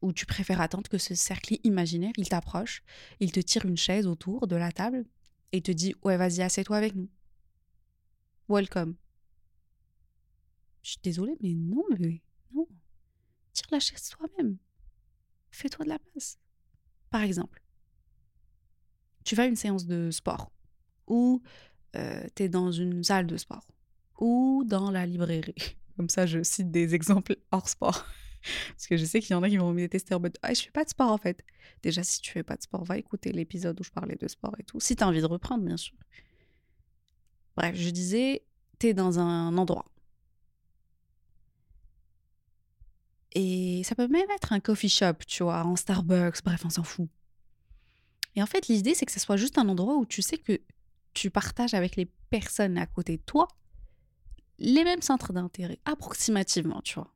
ou 0.02 0.14
tu 0.14 0.26
préfères 0.26 0.62
attendre 0.62 0.90
que 0.90 0.98
ce 0.98 1.16
cercle 1.16 1.58
imaginaire, 1.64 2.14
il 2.18 2.30
t'approche, 2.30 2.84
il 3.20 3.32
te 3.32 3.40
tire 3.40 3.66
une 3.66 3.78
chaise 3.78 4.08
autour 4.08 4.48
de 4.48 4.56
la 4.56 4.72
table 4.72 5.06
et 5.52 5.62
te 5.62 5.72
dit 5.72 5.94
Ouais, 6.04 6.18
vas-y, 6.18 6.42
assieds-toi 6.42 6.78
avec 6.78 6.96
nous. 6.96 7.10
Welcome. 8.48 8.96
Je 10.82 10.92
suis 10.92 11.00
désolée, 11.04 11.38
mais 11.42 11.54
non, 11.54 11.84
bébé. 11.90 12.24
Non. 12.54 12.68
Tire 13.54 13.68
la 13.72 13.80
chaise 13.80 14.10
toi-même. 14.10 14.58
Fais-toi 15.52 15.84
de 15.84 15.90
la 15.90 16.00
place. 16.00 16.40
Par 17.10 17.22
exemple, 17.22 17.62
tu 19.26 19.36
vas 19.36 19.44
à 19.44 19.48
une 19.48 19.56
séance 19.56 19.86
de 19.86 20.12
sport 20.12 20.52
ou 21.08 21.42
euh, 21.96 22.26
tu 22.36 22.44
es 22.44 22.50
dans 22.50 22.72
une 22.72 23.04
salle 23.04 23.28
de 23.28 23.38
sport 23.38 23.68
ou 24.20 24.64
dans 24.66 24.92
la 24.92 25.06
librairie. 25.06 25.76
Comme 25.98 26.10
ça, 26.10 26.26
je 26.26 26.44
cite 26.44 26.72
des 26.72 26.96
exemples 26.96 27.36
hors 27.52 27.68
sport. 27.68 28.06
Parce 28.70 28.88
que 28.88 28.98
je 28.98 29.06
sais 29.06 29.20
qu'il 29.20 29.32
y 29.32 29.34
en 29.36 29.44
a 29.44 29.50
qui 29.50 29.58
vont 29.58 29.74
me 29.74 29.80
détester 29.80 30.14
en 30.14 30.20
mode 30.20 30.38
Ah, 30.42 30.54
je 30.54 30.62
fais 30.62 30.72
pas 30.72 30.84
de 30.84 30.90
sport 30.90 31.12
en 31.12 31.18
fait. 31.18 31.44
Déjà, 31.84 32.04
si 32.04 32.22
tu 32.22 32.32
fais 32.32 32.44
pas 32.44 32.56
de 32.56 32.62
sport, 32.62 32.84
va 32.84 32.98
écouter 32.98 33.32
l'épisode 33.32 33.80
où 33.80 33.84
je 33.84 33.92
parlais 33.92 34.16
de 34.16 34.28
sport 34.28 34.56
et 34.60 34.64
tout. 34.64 34.80
Si 34.80 34.96
tu 34.96 35.04
as 35.04 35.08
envie 35.08 35.22
de 35.22 35.26
reprendre, 35.26 35.64
bien 35.64 35.78
sûr. 35.78 35.98
Bref, 37.56 37.76
je 37.76 37.90
disais, 37.90 38.44
tu 38.80 38.88
es 38.88 38.94
dans 38.94 39.20
un 39.20 39.58
endroit. 39.58 39.86
Et 43.34 43.84
ça 43.84 43.96
peut 43.96 44.08
même 44.08 44.30
être 44.36 44.54
un 44.54 44.60
coffee 44.60 44.90
shop, 44.90 45.16
tu 45.28 45.44
vois, 45.44 45.60
un 45.60 45.76
Starbucks, 45.76 46.44
bref, 46.44 46.62
on 46.66 46.70
s'en 46.70 46.84
fout. 46.84 47.10
Et 48.36 48.42
en 48.42 48.46
fait, 48.46 48.68
l'idée, 48.68 48.96
c'est 48.96 49.06
que 49.06 49.12
ce 49.12 49.20
soit 49.20 49.38
juste 49.38 49.58
un 49.58 49.68
endroit 49.70 49.98
où 49.98 50.06
tu 50.06 50.22
sais 50.22 50.38
que 50.38 50.60
tu 51.14 51.30
partages 51.30 51.74
avec 51.74 51.96
les 51.96 52.06
personnes 52.30 52.78
à 52.78 52.86
côté 52.86 53.18
de 53.18 53.22
toi 53.22 53.48
les 54.60 54.84
mêmes 54.84 55.02
centres 55.02 55.34
d'intérêt, 55.34 55.80
approximativement, 55.86 56.82
tu 56.82 56.96
vois. 56.96 57.14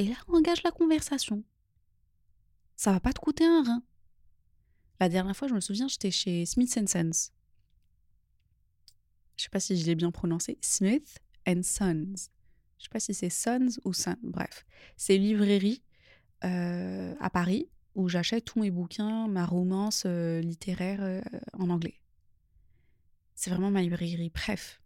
Et 0.00 0.06
là, 0.06 0.14
engage 0.28 0.62
la 0.62 0.70
conversation. 0.70 1.44
Ça 2.74 2.90
va 2.90 3.00
pas 3.00 3.12
te 3.12 3.20
coûter 3.20 3.44
un 3.44 3.62
rein. 3.62 3.82
La 4.98 5.10
dernière 5.10 5.36
fois, 5.36 5.46
je 5.46 5.52
me 5.52 5.60
souviens, 5.60 5.88
j'étais 5.88 6.10
chez 6.10 6.46
Smith 6.46 6.72
Sons. 6.72 7.30
Je 9.36 9.42
sais 9.42 9.50
pas 9.50 9.60
si 9.60 9.76
je 9.76 9.84
l'ai 9.84 9.94
bien 9.94 10.10
prononcé. 10.10 10.56
Smith 10.62 11.18
and 11.46 11.60
Sons. 11.64 12.30
Je 12.78 12.84
sais 12.84 12.88
pas 12.90 12.98
si 12.98 13.12
c'est 13.12 13.28
Sons 13.28 13.78
ou 13.84 13.92
Sons. 13.92 14.16
Bref, 14.22 14.64
c'est 14.96 15.18
librairie 15.18 15.82
euh, 16.44 17.14
à 17.20 17.28
Paris 17.28 17.68
où 17.94 18.08
j'achète 18.08 18.46
tous 18.46 18.60
mes 18.60 18.70
bouquins, 18.70 19.28
ma 19.28 19.44
romance 19.44 20.04
euh, 20.06 20.40
littéraire 20.40 21.02
euh, 21.02 21.20
en 21.52 21.68
anglais. 21.68 22.00
C'est 23.34 23.50
vraiment 23.50 23.70
ma 23.70 23.82
librairie. 23.82 24.30
Bref. 24.30 24.80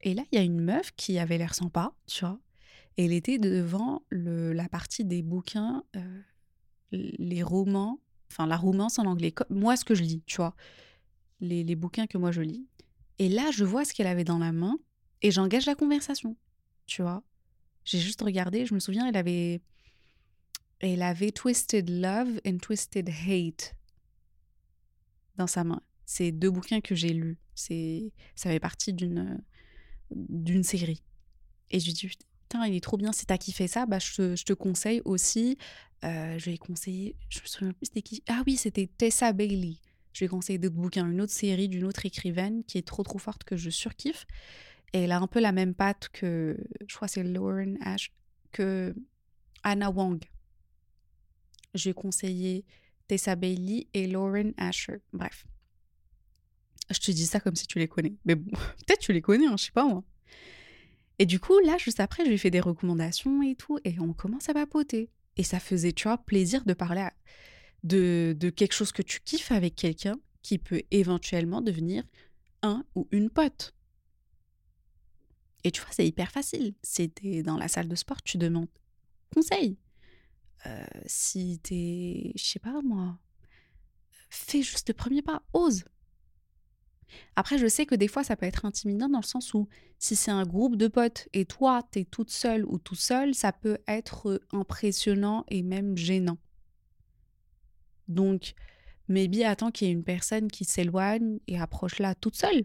Et 0.00 0.14
là, 0.14 0.24
il 0.32 0.34
y 0.34 0.38
a 0.40 0.44
une 0.44 0.60
meuf 0.60 0.90
qui 0.96 1.16
avait 1.20 1.38
l'air 1.38 1.54
sympa, 1.54 1.94
tu 2.08 2.24
vois. 2.24 2.40
Et 2.96 3.06
elle 3.06 3.12
était 3.12 3.38
devant 3.38 4.02
le, 4.10 4.52
la 4.52 4.68
partie 4.68 5.04
des 5.04 5.22
bouquins, 5.22 5.82
euh, 5.96 6.22
les 6.92 7.42
romans, 7.42 8.00
enfin 8.30 8.46
la 8.46 8.56
romance 8.56 8.98
en 8.98 9.06
anglais. 9.06 9.34
moi, 9.50 9.76
ce 9.76 9.84
que 9.84 9.94
je 9.94 10.02
lis, 10.02 10.22
tu 10.26 10.36
vois. 10.36 10.54
Les, 11.40 11.64
les 11.64 11.76
bouquins 11.76 12.06
que 12.06 12.18
moi 12.18 12.30
je 12.30 12.40
lis. 12.40 12.66
Et 13.18 13.28
là, 13.28 13.50
je 13.50 13.64
vois 13.64 13.84
ce 13.84 13.92
qu'elle 13.92 14.06
avait 14.06 14.24
dans 14.24 14.38
la 14.38 14.52
main 14.52 14.78
et 15.22 15.30
j'engage 15.30 15.66
la 15.66 15.74
conversation, 15.74 16.36
tu 16.86 17.02
vois. 17.02 17.22
J'ai 17.84 17.98
juste 17.98 18.22
regardé, 18.22 18.66
je 18.66 18.74
me 18.74 18.80
souviens, 18.80 19.06
elle 19.06 19.16
avait, 19.16 19.60
elle 20.80 21.02
avait 21.02 21.32
Twisted 21.32 21.88
Love 21.90 22.40
and 22.46 22.58
Twisted 22.58 23.08
Hate 23.08 23.74
dans 25.36 25.46
sa 25.46 25.64
main. 25.64 25.80
C'est 26.06 26.32
deux 26.32 26.50
bouquins 26.50 26.80
que 26.80 26.94
j'ai 26.94 27.12
lus. 27.12 27.38
C'est, 27.54 28.12
ça 28.34 28.50
fait 28.50 28.60
partie 28.60 28.92
d'une 28.92 29.42
d'une 30.10 30.62
série. 30.62 31.02
Et 31.70 31.80
je 31.80 31.86
lui 31.86 31.92
dis, 31.92 32.10
il 32.62 32.74
est 32.74 32.80
trop 32.80 32.96
bien, 32.96 33.12
c'est 33.12 33.26
toi 33.26 33.38
qui 33.38 33.52
fais 33.52 33.66
ça, 33.66 33.86
bah, 33.86 33.98
je, 33.98 34.42
te, 34.42 34.52
conseille 34.52 35.02
aussi. 35.04 35.58
Euh, 36.04 36.38
je 36.38 36.50
vais 36.50 36.58
conseiller, 36.58 37.16
je 37.28 37.40
me 37.40 37.46
souviens 37.46 37.72
plus 37.72 37.86
c'était 37.86 38.02
qui. 38.02 38.22
Ah 38.28 38.42
oui, 38.46 38.56
c'était 38.56 38.86
Tessa 38.86 39.32
Bailey. 39.32 39.78
Je 40.12 40.24
vais 40.24 40.28
conseiller 40.28 40.58
d'autres 40.58 40.76
bouquins, 40.76 41.10
une 41.10 41.20
autre 41.20 41.32
série 41.32 41.68
d'une 41.68 41.84
autre 41.84 42.06
écrivaine 42.06 42.62
qui 42.64 42.78
est 42.78 42.86
trop 42.86 43.02
trop 43.02 43.18
forte 43.18 43.42
que 43.44 43.56
je 43.56 43.70
surkiffe. 43.70 44.26
Et 44.92 45.00
elle 45.02 45.12
a 45.12 45.18
un 45.18 45.26
peu 45.26 45.40
la 45.40 45.50
même 45.50 45.74
patte 45.74 46.08
que, 46.12 46.56
je 46.86 46.94
crois 46.94 47.08
c'est 47.08 47.24
Lauren 47.24 47.74
Ash, 47.80 48.12
que 48.52 48.94
Anna 49.64 49.90
Wong. 49.90 50.22
Je 51.74 51.88
vais 51.88 51.94
conseiller 51.94 52.64
Tessa 53.08 53.34
Bailey 53.34 53.88
et 53.92 54.06
Lauren 54.06 54.52
Asher. 54.56 54.98
Bref. 55.12 55.46
Je 56.90 56.98
te 57.00 57.10
dis 57.10 57.26
ça 57.26 57.40
comme 57.40 57.56
si 57.56 57.66
tu 57.66 57.78
les 57.78 57.88
connais. 57.88 58.14
Mais 58.24 58.36
peut-être 58.36 59.00
tu 59.00 59.12
les 59.12 59.22
connais, 59.22 59.46
hein, 59.46 59.56
je 59.58 59.64
sais 59.64 59.72
pas 59.72 59.84
moi. 59.84 60.04
Et 61.18 61.26
du 61.26 61.38
coup, 61.38 61.58
là, 61.60 61.76
juste 61.78 62.00
après, 62.00 62.24
je 62.24 62.28
lui 62.28 62.34
ai 62.34 62.38
fait 62.38 62.50
des 62.50 62.60
recommandations 62.60 63.42
et 63.42 63.54
tout, 63.54 63.78
et 63.84 63.98
on 64.00 64.12
commence 64.12 64.48
à 64.48 64.54
papoter. 64.54 65.10
Et 65.36 65.42
ça 65.42 65.60
faisait, 65.60 65.92
tu 65.92 66.04
vois, 66.04 66.18
plaisir 66.18 66.64
de 66.64 66.74
parler 66.74 67.08
de, 67.82 68.34
de 68.38 68.50
quelque 68.50 68.72
chose 68.72 68.92
que 68.92 69.02
tu 69.02 69.20
kiffes 69.20 69.52
avec 69.52 69.76
quelqu'un 69.76 70.16
qui 70.42 70.58
peut 70.58 70.82
éventuellement 70.90 71.60
devenir 71.60 72.04
un 72.62 72.84
ou 72.94 73.08
une 73.10 73.30
pote. 73.30 73.74
Et 75.64 75.70
tu 75.70 75.80
vois, 75.80 75.90
c'est 75.92 76.06
hyper 76.06 76.30
facile. 76.30 76.74
Si 76.82 77.08
t'es 77.10 77.42
dans 77.42 77.56
la 77.56 77.68
salle 77.68 77.88
de 77.88 77.94
sport, 77.94 78.22
tu 78.22 78.36
demandes 78.36 78.68
conseil. 79.34 79.78
Euh, 80.66 80.84
si 81.06 81.58
t'es, 81.62 82.32
je 82.36 82.44
sais 82.44 82.58
pas 82.58 82.80
moi, 82.82 83.18
fais 84.30 84.62
juste 84.62 84.88
le 84.88 84.94
premier 84.94 85.22
pas, 85.22 85.42
ose. 85.52 85.84
Après, 87.36 87.58
je 87.58 87.66
sais 87.66 87.86
que 87.86 87.94
des 87.94 88.08
fois, 88.08 88.24
ça 88.24 88.36
peut 88.36 88.46
être 88.46 88.64
intimidant 88.64 89.08
dans 89.08 89.20
le 89.20 89.24
sens 89.24 89.54
où 89.54 89.68
si 89.98 90.16
c'est 90.16 90.30
un 90.30 90.44
groupe 90.44 90.76
de 90.76 90.88
potes 90.88 91.28
et 91.32 91.44
toi, 91.44 91.82
t'es 91.90 92.04
toute 92.04 92.30
seule 92.30 92.64
ou 92.66 92.78
tout 92.78 92.94
seul, 92.94 93.34
ça 93.34 93.52
peut 93.52 93.78
être 93.88 94.40
impressionnant 94.52 95.44
et 95.48 95.62
même 95.62 95.96
gênant. 95.96 96.38
Donc, 98.08 98.54
maybe 99.08 99.42
attends 99.42 99.70
qu'il 99.70 99.88
y 99.88 99.90
ait 99.90 99.94
une 99.94 100.04
personne 100.04 100.48
qui 100.48 100.64
s'éloigne 100.64 101.38
et 101.46 101.58
approche-la 101.58 102.14
toute 102.14 102.36
seule. 102.36 102.64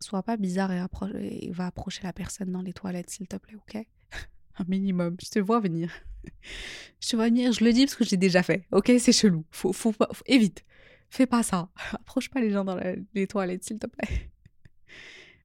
Sois 0.00 0.22
pas 0.22 0.36
bizarre 0.36 0.72
et, 0.72 1.50
va 1.52 1.66
approcher 1.66 2.02
la 2.02 2.12
personne 2.12 2.50
dans 2.50 2.62
les 2.62 2.72
toilettes, 2.72 3.10
s'il 3.10 3.26
te 3.26 3.36
plaît, 3.36 3.54
ok? 3.54 3.86
Un 4.58 4.64
minimum. 4.68 5.16
Je 5.22 5.30
te 5.30 5.38
vois 5.38 5.60
venir. 5.60 5.92
je 7.00 7.08
te 7.08 7.16
vois 7.16 7.26
venir, 7.26 7.52
je 7.52 7.64
le 7.64 7.72
dis 7.72 7.86
parce 7.86 7.96
que 7.96 8.04
j'ai 8.04 8.16
déjà 8.16 8.42
fait. 8.42 8.66
Ok, 8.72 8.92
c'est 8.98 9.12
chelou. 9.12 9.44
Faut, 9.50 9.72
faut, 9.72 9.92
faut, 9.92 10.06
évite. 10.26 10.64
Fais 11.14 11.26
pas 11.26 11.44
ça. 11.44 11.70
Approche 11.92 12.28
pas 12.28 12.40
les 12.40 12.50
gens 12.50 12.64
dans 12.64 12.76
les 13.14 13.26
toilettes, 13.28 13.62
s'il 13.62 13.78
te 13.78 13.86
plaît. 13.86 14.32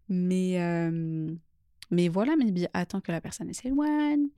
Mais, 0.07 0.57
mais 1.91 2.07
voilà, 2.07 2.35
mais 2.35 2.67
attends 2.73 3.01
que 3.01 3.11
la 3.11 3.21
personne 3.21 3.53
s'éloigne. 3.53 4.29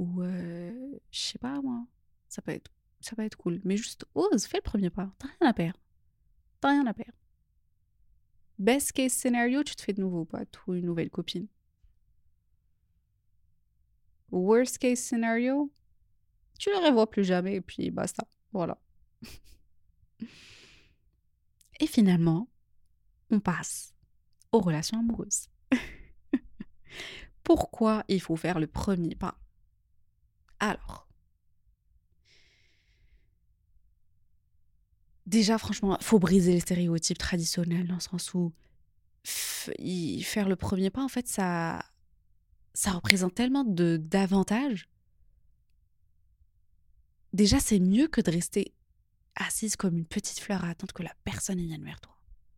Ou, 0.00 0.22
euh, 0.22 0.98
je 1.12 1.20
sais 1.20 1.38
pas, 1.38 1.62
moi. 1.62 1.86
Ça 2.28 2.42
peut, 2.42 2.50
être, 2.50 3.36
cool. 3.36 3.60
Mais 3.62 3.76
juste 3.76 4.06
ose, 4.16 4.44
fais 4.46 4.56
le 4.56 4.62
premier 4.62 4.90
pas. 4.90 5.08
T'as 5.18 5.28
rien 5.38 5.50
à 5.50 5.52
perdre. 5.52 5.78
T'as 6.60 6.70
rien 6.70 6.86
à 6.86 6.94
perdre. 6.94 7.16
Best 8.58 8.90
case 8.90 9.12
scenario, 9.12 9.62
tu 9.62 9.76
te 9.76 9.82
fais 9.82 9.92
de 9.92 10.00
nouveaux 10.00 10.24
potes 10.24 10.58
ou 10.66 10.74
une 10.74 10.86
nouvelle 10.86 11.10
copine. 11.10 11.46
Worst 14.32 14.78
case 14.78 14.98
scenario, 14.98 15.70
tu 16.58 16.70
le 16.70 16.84
revois 16.84 17.08
plus 17.08 17.22
jamais 17.22 17.54
et 17.54 17.60
puis 17.60 17.92
basta. 17.92 18.26
Voilà. 18.52 18.80
Et 21.82 21.88
finalement, 21.88 22.48
on 23.30 23.40
passe 23.40 23.92
aux 24.52 24.60
relations 24.60 25.00
amoureuses. 25.00 25.48
Pourquoi 27.42 28.04
il 28.06 28.20
faut 28.20 28.36
faire 28.36 28.60
le 28.60 28.68
premier 28.68 29.16
pas? 29.16 29.36
Alors, 30.60 31.08
déjà 35.26 35.58
franchement, 35.58 35.98
il 36.00 36.04
faut 36.04 36.20
briser 36.20 36.52
les 36.52 36.60
stéréotypes 36.60 37.18
traditionnels 37.18 37.88
dans 37.88 37.94
le 37.94 38.00
sens 38.00 38.32
où 38.32 38.52
faire 39.24 40.48
le 40.48 40.54
premier 40.54 40.90
pas, 40.90 41.02
en 41.02 41.08
fait, 41.08 41.26
ça, 41.26 41.84
ça 42.74 42.92
représente 42.92 43.34
tellement 43.34 43.64
d'avantages. 43.64 44.88
Déjà, 47.32 47.58
c'est 47.58 47.80
mieux 47.80 48.06
que 48.06 48.20
de 48.20 48.30
rester 48.30 48.72
assise 49.36 49.76
comme 49.76 49.96
une 49.96 50.06
petite 50.06 50.40
fleur 50.40 50.64
à 50.64 50.70
attendre 50.70 50.92
que 50.92 51.02
la 51.02 51.14
personne 51.24 51.60
vienne 51.60 51.84
vers 51.84 52.00
toi. 52.00 52.16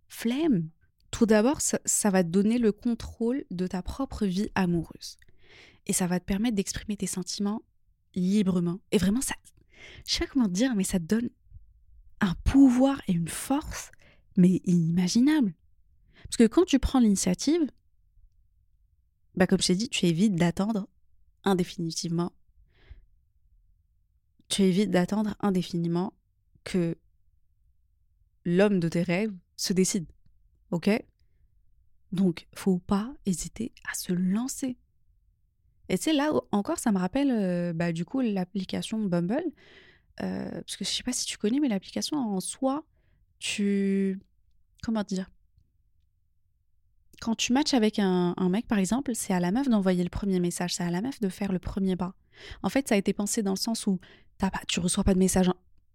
Flemme 0.08 0.70
Tout 1.10 1.26
d'abord, 1.26 1.60
ça, 1.60 2.10
va 2.10 2.24
te 2.24 2.28
donner 2.28 2.58
le 2.58 2.72
contrôle 2.72 3.44
de 3.50 3.66
ta 3.66 3.82
propre 3.82 4.26
vie 4.26 4.50
amoureuse. 4.54 5.16
Et 5.86 5.92
ça 5.92 6.06
va 6.06 6.20
te 6.20 6.24
permettre 6.24 6.56
d'exprimer 6.56 6.96
tes 6.96 7.06
sentiments 7.06 7.62
librement. 8.14 8.80
Et 8.90 8.98
vraiment, 8.98 9.20
ça. 9.20 9.34
Je 10.06 10.14
sais 10.14 10.20
pas 10.20 10.32
comment 10.32 10.48
dire, 10.48 10.74
mais 10.74 10.84
ça 10.84 10.98
te 10.98 11.04
donne 11.04 11.30
un 12.20 12.34
pouvoir 12.44 13.00
et 13.06 13.12
une 13.12 13.28
force, 13.28 13.90
mais 14.36 14.60
inimaginable. 14.64 15.54
Parce 16.24 16.36
que 16.36 16.46
quand 16.46 16.64
tu 16.64 16.78
prends 16.78 17.00
l'initiative, 17.00 17.70
bah 19.34 19.46
comme 19.46 19.60
je 19.60 19.66
t'ai 19.66 19.74
dit, 19.74 19.88
tu 19.88 20.06
évites 20.06 20.36
d'attendre 20.36 20.88
indéfinitivement. 21.44 22.32
Tu 24.48 24.62
évites 24.62 24.90
d'attendre 24.90 25.36
indéfiniment 25.40 26.14
que 26.64 26.97
l'homme 28.44 28.80
de 28.80 28.88
tes 28.88 29.02
rêves 29.02 29.33
se 29.56 29.73
décide. 29.73 30.06
Ok? 30.71 30.90
Donc, 32.12 32.47
faut 32.54 32.78
pas 32.78 33.12
hésiter 33.26 33.73
à 33.90 33.94
se 33.94 34.12
lancer. 34.12 34.76
Et 35.88 35.97
c'est 35.97 36.12
là 36.12 36.33
encore, 36.52 36.78
ça 36.78 36.92
me 36.92 36.99
rappelle 36.99 37.30
euh, 37.30 37.73
bah, 37.73 37.92
du 37.92 38.04
coup 38.04 38.21
l'application 38.21 38.99
Bumble. 38.99 39.44
Euh, 40.23 40.50
parce 40.50 40.76
que 40.76 40.85
je 40.85 40.90
sais 40.90 41.02
pas 41.02 41.12
si 41.12 41.26
tu 41.26 41.37
connais, 41.38 41.61
mais 41.61 41.68
l'application 41.68 42.16
en 42.16 42.40
soi, 42.40 42.85
tu. 43.38 44.21
Comment 44.83 45.02
dire? 45.02 45.30
Quand 47.21 47.35
tu 47.35 47.52
matches 47.52 47.75
avec 47.75 47.99
un, 47.99 48.35
mec, 48.50 48.66
par 48.66 48.78
exemple, 48.78 49.14
c'est 49.14 49.33
à 49.33 49.40
la 49.40 49.50
meuf 49.50 49.68
d'envoyer 49.68 50.04
le 50.04 50.11
premier 50.11 50.40
message, 50.40 50.75
c'est 50.75 50.83
à 50.83 50.90
la 50.90 51.00
meuf 51.00 51.21
de 51.21 51.28
faire 51.28 51.52
le 51.52 51.59
premier 51.59 51.97
pas. 51.97 52.14
En 52.62 52.68
fait, 52.68 52.88
ça 52.88 52.97
a 52.97 52.99
été 52.99 53.12
pensé 53.12 53.42
dans 53.42 53.52
le 53.52 53.59
sens 53.59 53.87
où 53.87 53.99
as 54.40 54.50
pas, 54.50 54.61
tu 54.68 54.80
reçois 54.80 55.04
pas 55.04 55.14
de 55.14 55.18
message 55.18 55.50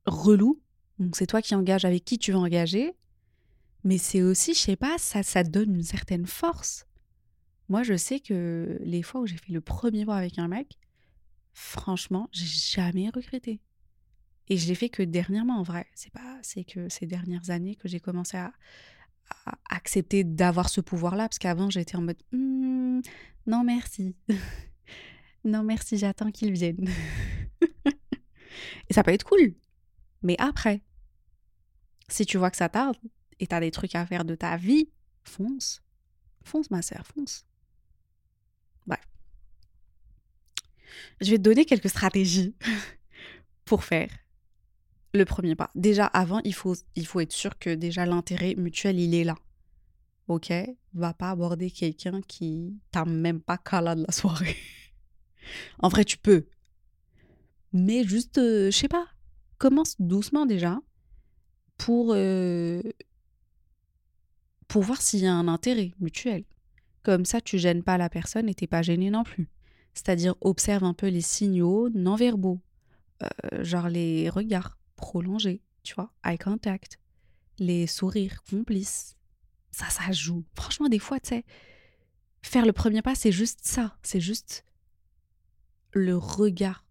relou. 0.05 0.61
Donc 0.97 1.15
c'est 1.15 1.27
toi 1.27 1.41
qui 1.41 1.55
engages 1.55 1.85
avec 1.85 2.03
qui 2.05 2.17
tu 2.17 2.31
veux 2.31 2.37
engager. 2.37 2.95
Mais 3.83 3.97
c'est 3.97 4.21
aussi, 4.21 4.53
je 4.53 4.59
sais 4.59 4.75
pas, 4.75 4.97
ça, 4.97 5.23
ça 5.23 5.43
donne 5.43 5.75
une 5.75 5.83
certaine 5.83 6.25
force. 6.25 6.85
Moi, 7.69 7.83
je 7.83 7.95
sais 7.95 8.19
que 8.19 8.77
les 8.81 9.03
fois 9.03 9.21
où 9.21 9.27
j'ai 9.27 9.37
fait 9.37 9.53
le 9.53 9.61
premier 9.61 10.05
pas 10.05 10.17
avec 10.17 10.37
un 10.37 10.47
mec, 10.47 10.77
franchement, 11.53 12.27
j'ai 12.31 12.45
jamais 12.45 13.09
regretté. 13.09 13.61
Et 14.49 14.57
je 14.57 14.67
l'ai 14.67 14.75
fait 14.75 14.89
que 14.89 15.03
dernièrement, 15.03 15.59
en 15.59 15.63
vrai. 15.63 15.85
C'est 15.93 16.11
pas, 16.11 16.39
c'est 16.41 16.63
que 16.63 16.89
ces 16.89 17.05
dernières 17.05 17.51
années 17.51 17.75
que 17.75 17.87
j'ai 17.87 17.99
commencé 17.99 18.35
à, 18.35 18.51
à 19.45 19.57
accepter 19.69 20.23
d'avoir 20.23 20.69
ce 20.69 20.81
pouvoir-là, 20.81 21.29
parce 21.29 21.39
qu'avant, 21.39 21.69
j'étais 21.69 21.95
en 21.95 22.01
mode 22.01 22.21
«Hmm, 22.31 23.01
non 23.45 23.63
merci, 23.63 24.15
non 25.45 25.63
merci, 25.63 25.97
j'attends 25.97 26.31
qu'ils 26.31 26.51
viennent. 26.51 26.89
et 28.89 28.93
ça 28.93 29.03
peut 29.03 29.11
être 29.11 29.25
cool, 29.25 29.53
mais 30.21 30.35
après, 30.39 30.81
si 32.07 32.25
tu 32.25 32.37
vois 32.37 32.51
que 32.51 32.57
ça 32.57 32.69
tarde 32.69 32.97
et 33.39 33.47
t'as 33.47 33.59
des 33.59 33.71
trucs 33.71 33.95
à 33.95 34.05
faire 34.05 34.25
de 34.25 34.35
ta 34.35 34.57
vie, 34.57 34.89
fonce, 35.23 35.81
fonce 36.43 36.69
ma 36.71 36.81
sœur, 36.81 37.05
fonce. 37.05 37.45
Bref. 38.85 39.07
Je 41.21 41.31
vais 41.31 41.37
te 41.37 41.43
donner 41.43 41.65
quelques 41.65 41.89
stratégies 41.89 42.55
pour 43.65 43.83
faire 43.83 44.09
le 45.13 45.25
premier 45.25 45.55
pas. 45.55 45.71
Déjà, 45.75 46.05
avant, 46.05 46.39
il 46.43 46.53
faut, 46.53 46.75
il 46.95 47.05
faut 47.05 47.19
être 47.19 47.31
sûr 47.31 47.57
que 47.57 47.73
déjà 47.73 48.05
l'intérêt 48.05 48.55
mutuel, 48.55 48.99
il 48.99 49.15
est 49.15 49.23
là. 49.23 49.35
Ok? 50.27 50.51
Va 50.93 51.13
pas 51.13 51.31
aborder 51.31 51.71
quelqu'un 51.71 52.21
qui 52.21 52.77
t'a 52.91 53.05
même 53.05 53.41
pas 53.41 53.57
cala 53.57 53.95
de 53.95 54.03
la 54.05 54.11
soirée. 54.11 54.57
en 55.79 55.89
vrai, 55.89 56.05
tu 56.05 56.17
peux. 56.17 56.45
Mais 57.73 58.03
juste, 58.03 58.37
euh, 58.37 58.69
je 58.71 58.77
sais 58.77 58.87
pas, 58.87 59.07
commence 59.59 59.95
doucement 59.99 60.45
déjà 60.45 60.79
pour, 61.77 62.15
pour 64.67 64.81
voir 64.81 65.01
s'il 65.01 65.19
y 65.19 65.27
a 65.27 65.33
un 65.33 65.47
intérêt 65.47 65.93
mutuel. 65.99 66.43
Comme 67.03 67.25
ça, 67.25 67.41
tu 67.41 67.57
gênes 67.57 67.83
pas 67.83 67.97
la 67.97 68.09
personne 68.09 68.49
et 68.49 68.53
t'es 68.53 68.67
pas 68.67 68.81
gêné 68.81 69.09
non 69.09 69.23
plus. 69.23 69.47
C'est-à-dire, 69.93 70.35
observe 70.41 70.83
un 70.83 70.93
peu 70.93 71.07
les 71.07 71.21
signaux 71.21 71.89
non 71.89 72.15
verbaux, 72.15 72.59
euh, 73.21 73.63
genre 73.63 73.89
les 73.89 74.29
regards 74.29 74.77
prolongés, 74.95 75.61
tu 75.83 75.93
vois, 75.95 76.11
eye 76.25 76.37
contact, 76.37 76.99
les 77.57 77.87
sourires 77.87 78.43
complices. 78.49 79.15
Ça, 79.71 79.89
ça 79.89 80.11
joue. 80.11 80.45
Franchement, 80.55 80.89
des 80.89 80.99
fois, 80.99 81.19
tu 81.19 81.29
sais, 81.29 81.45
faire 82.41 82.65
le 82.65 82.73
premier 82.73 83.01
pas, 83.01 83.15
c'est 83.15 83.31
juste 83.31 83.59
ça. 83.63 83.97
C'est 84.03 84.21
juste 84.21 84.63
le 85.91 86.17
regard 86.17 86.85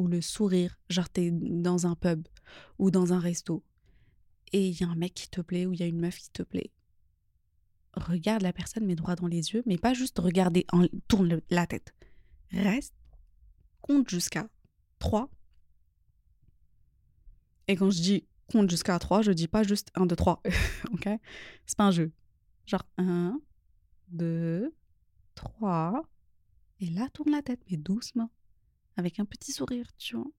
ou 0.00 0.08
le 0.08 0.20
sourire. 0.20 0.78
Genre, 0.88 1.08
t'es 1.08 1.30
dans 1.30 1.86
un 1.86 1.94
pub 1.94 2.26
ou 2.78 2.90
dans 2.90 3.12
un 3.12 3.20
resto 3.20 3.62
et 4.52 4.68
il 4.68 4.80
y 4.80 4.84
a 4.84 4.88
un 4.88 4.96
mec 4.96 5.14
qui 5.14 5.28
te 5.28 5.40
plaît 5.40 5.66
ou 5.66 5.72
il 5.72 5.80
y 5.80 5.82
a 5.82 5.86
une 5.86 6.00
meuf 6.00 6.18
qui 6.18 6.30
te 6.30 6.42
plaît. 6.42 6.72
Regarde 7.94 8.42
la 8.42 8.52
personne, 8.52 8.86
mais 8.86 8.94
droit 8.94 9.14
dans 9.14 9.26
les 9.26 9.52
yeux, 9.52 9.62
mais 9.66 9.78
pas 9.78 9.94
juste 9.94 10.18
regarder, 10.18 10.64
en, 10.72 10.86
tourne 11.08 11.40
la 11.50 11.66
tête. 11.66 11.94
Reste, 12.50 12.94
compte 13.80 14.08
jusqu'à 14.08 14.48
3 14.98 15.30
et 17.68 17.76
quand 17.76 17.90
je 17.90 18.02
dis 18.02 18.26
compte 18.50 18.68
jusqu'à 18.68 18.98
3, 18.98 19.22
je 19.22 19.30
dis 19.30 19.46
pas 19.46 19.62
juste 19.62 19.92
1, 19.94 20.06
2, 20.06 20.16
3. 20.16 20.42
ok? 20.92 21.08
C'est 21.66 21.76
pas 21.78 21.84
un 21.84 21.92
jeu. 21.92 22.10
Genre 22.66 22.84
1, 22.98 23.40
2, 24.08 24.74
3. 25.36 26.02
Et 26.80 26.86
là, 26.86 27.08
tourne 27.12 27.30
la 27.30 27.42
tête, 27.42 27.60
mais 27.70 27.76
doucement. 27.76 28.28
Avec 29.00 29.18
un 29.18 29.24
petit 29.24 29.50
sourire, 29.52 29.86
tu 29.96 30.14
vois. 30.14 30.30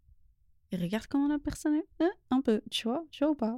Et 0.72 0.78
regarde 0.78 1.08
comment 1.08 1.28
la 1.28 1.40
personne 1.40 1.74
est. 1.74 1.88
Hein, 2.00 2.12
un 2.30 2.42
peu, 2.42 2.62
tu 2.70 2.88
vois 2.88 3.04
Tu 3.10 3.24
vois 3.24 3.32
ou 3.32 3.36
pas? 3.36 3.58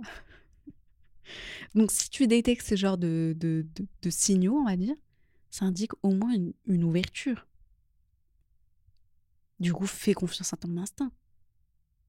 Donc, 1.76 1.92
si 1.92 2.10
tu 2.10 2.26
détectes 2.26 2.66
ce 2.66 2.76
genre 2.78 2.98
de, 2.98 3.36
de, 3.38 3.68
de, 4.02 4.10
signaux, 4.10 4.56
on 4.56 4.64
va 4.64 4.78
dire, 4.78 4.96
ça 5.50 5.66
indique 5.66 5.92
au 6.04 6.12
moins 6.12 6.34
une, 6.34 6.54
une 6.68 6.86
ouverture. 6.86 7.46
Du 9.60 9.74
coup, 9.74 9.86
fais 9.86 10.14
confiance 10.14 10.54
à 10.54 10.58
ton 10.58 10.78
instinct. 10.78 11.12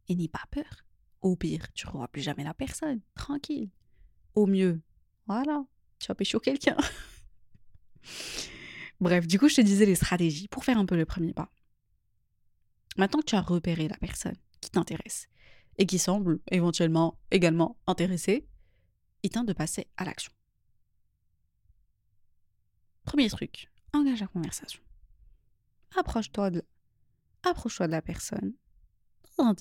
Et 0.08 0.14
n'aie 0.14 0.28
pas 0.28 0.44
peur. 0.52 0.84
Au 1.20 1.34
pire, 1.34 1.72
tu 1.72 1.88
ne 1.88 1.90
revois 1.90 2.06
plus 2.06 2.22
jamais 2.22 2.44
la 2.44 2.54
personne. 2.54 3.00
Tranquille. 3.16 3.70
Au 4.36 4.46
mieux, 4.46 4.80
voilà, 5.26 5.66
tu 5.98 6.06
vas 6.06 6.14
pécho 6.14 6.38
quelqu'un. 6.38 6.76
Bref, 9.00 9.26
du 9.26 9.40
coup, 9.40 9.48
je 9.48 9.56
te 9.56 9.60
disais 9.62 9.84
les 9.84 9.96
stratégies 9.96 10.46
pour 10.46 10.64
faire 10.64 10.78
un 10.78 10.86
peu 10.86 10.96
le 10.96 11.04
premier 11.04 11.34
pas. 11.34 11.50
Maintenant 12.96 13.20
que 13.20 13.26
tu 13.26 13.34
as 13.34 13.40
repéré 13.40 13.88
la 13.88 13.96
personne 13.96 14.36
qui 14.60 14.70
t'intéresse 14.70 15.28
et 15.78 15.86
qui 15.86 15.98
semble 15.98 16.40
éventuellement 16.50 17.18
également 17.30 17.76
intéressée, 17.86 18.46
il 19.22 19.30
tente 19.30 19.46
de 19.46 19.52
passer 19.52 19.88
à 19.96 20.04
l'action. 20.04 20.32
Premier 23.04 23.28
truc, 23.28 23.70
engage 23.92 24.20
la 24.20 24.26
conversation. 24.28 24.80
Approche-toi 25.96 26.50
de, 26.50 26.62
approche-toi 27.42 27.86
de 27.86 27.92
la 27.92 28.02
personne 28.02 28.54
dans 29.36 29.54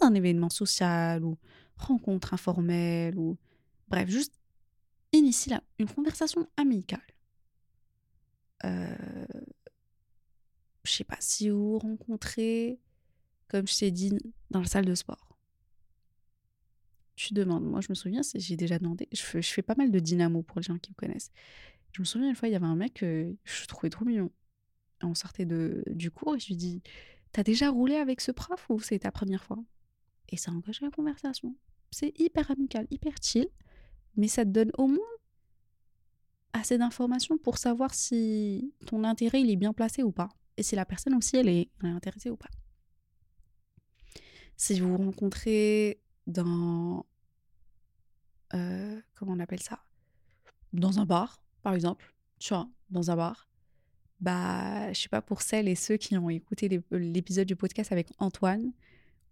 un, 0.00 0.14
événement 0.14 0.50
social 0.50 1.24
ou 1.24 1.36
rencontre 1.76 2.34
informelle 2.34 3.18
ou 3.18 3.36
bref, 3.88 4.08
juste 4.08 4.34
initie 5.12 5.50
une 5.78 5.88
conversation 5.88 6.46
amicale. 6.56 7.00
Euh, 8.64 9.26
je 10.84 10.92
sais 10.92 11.04
pas 11.04 11.18
si 11.20 11.50
vous 11.50 11.78
rencontrez, 11.78 12.80
comme 13.48 13.66
je 13.66 13.76
t'ai 13.76 13.90
dit, 13.90 14.12
dans 14.50 14.60
la 14.60 14.66
salle 14.66 14.84
de 14.84 14.94
sport. 14.94 15.36
Tu 17.16 17.34
demandes. 17.34 17.64
Moi, 17.64 17.80
je 17.80 17.88
me 17.90 17.94
souviens, 17.94 18.20
j'ai 18.34 18.56
déjà 18.56 18.78
demandé. 18.78 19.08
Je 19.12 19.22
fais, 19.22 19.62
pas 19.62 19.74
mal 19.74 19.90
de 19.90 19.98
dynamo 19.98 20.42
pour 20.42 20.60
les 20.60 20.62
gens 20.62 20.78
qui 20.78 20.90
me 20.90 20.94
connaissent. 20.94 21.32
Je 21.92 22.02
me 22.02 22.04
souviens 22.04 22.28
une 22.28 22.36
fois, 22.36 22.48
il 22.48 22.52
y 22.52 22.54
avait 22.54 22.66
un 22.66 22.76
mec 22.76 22.94
que 22.94 23.34
je 23.44 23.66
trouvais 23.66 23.90
trop 23.90 24.04
mignon. 24.04 24.30
On 25.02 25.14
sortait 25.14 25.46
de, 25.46 25.82
du 25.88 26.10
cours 26.10 26.36
et 26.36 26.38
je 26.38 26.48
lui 26.48 26.56
dis 26.56 26.82
T'as 27.32 27.42
déjà 27.42 27.70
roulé 27.70 27.96
avec 27.96 28.20
ce 28.20 28.30
prof 28.32 28.66
ou 28.68 28.80
c'est 28.80 29.00
ta 29.00 29.10
première 29.10 29.44
fois? 29.44 29.58
Et 30.30 30.36
ça 30.36 30.50
engage 30.50 30.80
la 30.80 30.90
conversation. 30.90 31.54
C'est 31.90 32.12
hyper 32.18 32.50
amical, 32.50 32.86
hyper 32.90 33.14
chill, 33.22 33.48
mais 34.16 34.28
ça 34.28 34.44
te 34.44 34.50
donne 34.50 34.70
au 34.76 34.86
moins 34.86 34.98
assez 36.52 36.78
d'informations 36.78 37.38
pour 37.38 37.58
savoir 37.58 37.94
si 37.94 38.72
ton 38.86 39.04
intérêt 39.04 39.40
il 39.40 39.50
est 39.50 39.56
bien 39.56 39.72
placé 39.72 40.02
ou 40.02 40.12
pas. 40.12 40.28
Et 40.56 40.62
si 40.62 40.74
la 40.74 40.84
personne 40.84 41.14
aussi 41.14 41.36
elle 41.36 41.48
est, 41.48 41.70
intéressée 41.82 42.30
ou 42.30 42.36
pas. 42.36 42.48
Si 44.58 44.78
vous 44.78 44.90
vous 44.90 45.04
rencontrez 45.04 45.98
dans... 46.26 47.06
Euh, 48.52 49.00
comment 49.14 49.32
on 49.32 49.40
appelle 49.40 49.62
ça? 49.62 49.82
Dans 50.74 50.98
un 50.98 51.06
bar, 51.06 51.42
par 51.62 51.72
exemple. 51.72 52.14
Tu 52.38 52.52
vois, 52.52 52.68
dans 52.90 53.10
un 53.10 53.16
bar 53.16 53.48
bah, 54.20 54.92
je 54.92 55.00
sais 55.00 55.08
pas, 55.08 55.22
pour 55.22 55.42
celles 55.42 55.68
et 55.68 55.74
ceux 55.74 55.96
qui 55.96 56.16
ont 56.16 56.28
écouté 56.28 56.82
l'épisode 56.90 57.46
du 57.46 57.56
podcast 57.56 57.92
avec 57.92 58.08
Antoine, 58.18 58.72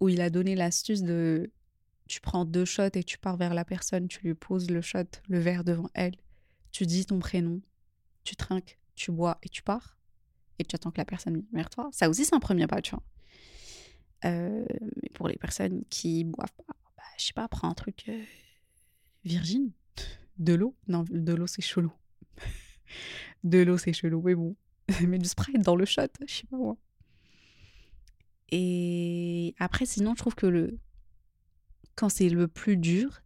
où 0.00 0.08
il 0.08 0.20
a 0.20 0.30
donné 0.30 0.54
l'astuce 0.54 1.02
de 1.02 1.50
tu 2.06 2.20
prends 2.20 2.44
deux 2.44 2.64
shots 2.64 2.94
et 2.94 3.02
tu 3.02 3.18
pars 3.18 3.36
vers 3.36 3.52
la 3.52 3.64
personne, 3.64 4.06
tu 4.06 4.20
lui 4.22 4.34
poses 4.34 4.70
le 4.70 4.80
shot, 4.80 5.00
le 5.28 5.40
verre 5.40 5.64
devant 5.64 5.90
elle, 5.94 6.14
tu 6.70 6.86
dis 6.86 7.04
ton 7.04 7.18
prénom, 7.18 7.60
tu 8.22 8.36
trinques, 8.36 8.78
tu 8.94 9.10
bois 9.10 9.38
et 9.42 9.48
tu 9.48 9.62
pars, 9.62 9.98
et 10.60 10.64
tu 10.64 10.76
attends 10.76 10.92
que 10.92 10.98
la 10.98 11.04
personne 11.04 11.34
vienne 11.34 11.46
vers 11.52 11.70
toi. 11.70 11.88
Ça 11.92 12.08
aussi, 12.08 12.24
c'est 12.24 12.34
un 12.34 12.40
premier 12.40 12.68
pas, 12.68 12.80
tu 12.80 12.92
vois. 12.92 13.02
Euh, 14.24 14.64
mais 15.02 15.08
pour 15.14 15.28
les 15.28 15.36
personnes 15.36 15.84
qui 15.90 16.24
boivent 16.24 16.52
pas, 16.56 16.74
bah, 16.96 17.02
je 17.18 17.26
sais 17.26 17.32
pas, 17.32 17.48
prends 17.48 17.68
un 17.68 17.74
truc 17.74 18.04
euh, 18.08 18.22
virgin, 19.24 19.70
de 20.38 20.54
l'eau? 20.54 20.74
Non, 20.88 21.04
de 21.08 21.34
l'eau, 21.34 21.46
c'est 21.46 21.62
chelou. 21.62 21.92
de 23.44 23.58
l'eau, 23.58 23.78
c'est 23.78 23.92
chelou, 23.92 24.22
mais 24.22 24.34
bon. 24.34 24.56
mais 25.06 25.18
du 25.18 25.28
Sprite 25.28 25.62
dans 25.62 25.76
le 25.76 25.84
shot, 25.84 26.02
je 26.26 26.32
sais 26.32 26.46
pas 26.46 26.56
moi. 26.56 26.76
Et 28.50 29.54
après, 29.58 29.86
sinon, 29.86 30.12
je 30.12 30.18
trouve 30.18 30.34
que 30.34 30.46
le 30.46 30.78
quand 31.96 32.08
c'est 32.10 32.28
le 32.28 32.46
plus 32.46 32.76
dur, 32.76 33.22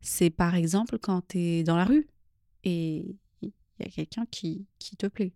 c'est 0.00 0.30
par 0.30 0.54
exemple 0.54 0.98
quand 0.98 1.28
tu 1.28 1.38
es 1.38 1.62
dans 1.62 1.76
la 1.76 1.84
rue 1.84 2.08
et 2.64 3.16
il 3.42 3.52
y 3.80 3.82
a 3.82 3.90
quelqu'un 3.90 4.24
qui, 4.30 4.66
qui 4.78 4.96
te 4.96 5.06
plaît 5.06 5.34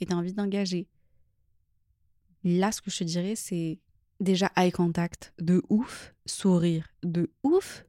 et 0.00 0.06
tu 0.06 0.12
as 0.12 0.16
envie 0.16 0.32
d'engager. 0.32 0.88
Là, 2.44 2.72
ce 2.72 2.80
que 2.80 2.90
je 2.90 2.98
te 2.98 3.04
dirais, 3.04 3.36
c'est 3.36 3.78
déjà 4.24 4.50
eye 4.56 4.72
contact. 4.72 5.32
De 5.38 5.62
ouf, 5.68 6.14
sourire. 6.26 6.88
De 7.02 7.30
ouf, 7.42 7.84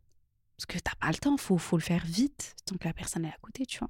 parce 0.57 0.65
que 0.65 0.79
t'as 0.79 0.95
pas 0.95 1.09
le 1.09 1.17
temps, 1.17 1.37
faut, 1.37 1.57
faut 1.57 1.77
le 1.77 1.81
faire 1.81 2.05
vite, 2.05 2.55
tant 2.65 2.77
que 2.77 2.87
la 2.87 2.93
personne 2.93 3.25
est 3.25 3.29
à 3.29 3.37
côté, 3.41 3.65
tu 3.65 3.79
vois. 3.79 3.89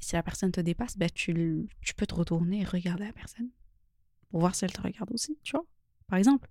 Si 0.00 0.14
la 0.14 0.22
personne 0.22 0.52
te 0.52 0.60
dépasse, 0.60 0.96
bah, 0.96 1.08
tu, 1.08 1.68
tu 1.80 1.94
peux 1.94 2.06
te 2.06 2.14
retourner 2.14 2.60
et 2.60 2.64
regarder 2.64 3.04
la 3.04 3.12
personne. 3.12 3.48
Pour 4.30 4.40
voir 4.40 4.54
si 4.54 4.64
elle 4.64 4.72
te 4.72 4.82
regarde 4.82 5.10
aussi, 5.12 5.38
tu 5.42 5.52
vois, 5.52 5.64
par 6.06 6.18
exemple. 6.18 6.48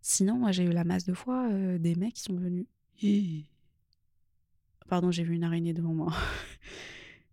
Sinon, 0.00 0.38
moi, 0.38 0.52
j'ai 0.52 0.64
eu 0.64 0.70
la 0.70 0.84
masse 0.84 1.04
de 1.04 1.14
fois 1.14 1.48
euh, 1.50 1.78
des 1.78 1.94
mecs 1.94 2.14
qui 2.14 2.22
sont 2.22 2.36
venus. 2.36 2.66
Pardon, 4.88 5.10
j'ai 5.10 5.24
vu 5.24 5.34
une 5.34 5.44
araignée 5.44 5.72
devant 5.74 5.94
moi. 5.94 6.12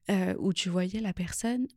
Euh, 0.10 0.36
où 0.40 0.52
tu 0.52 0.68
voyais 0.68 1.00
la 1.00 1.14
personne, 1.14 1.68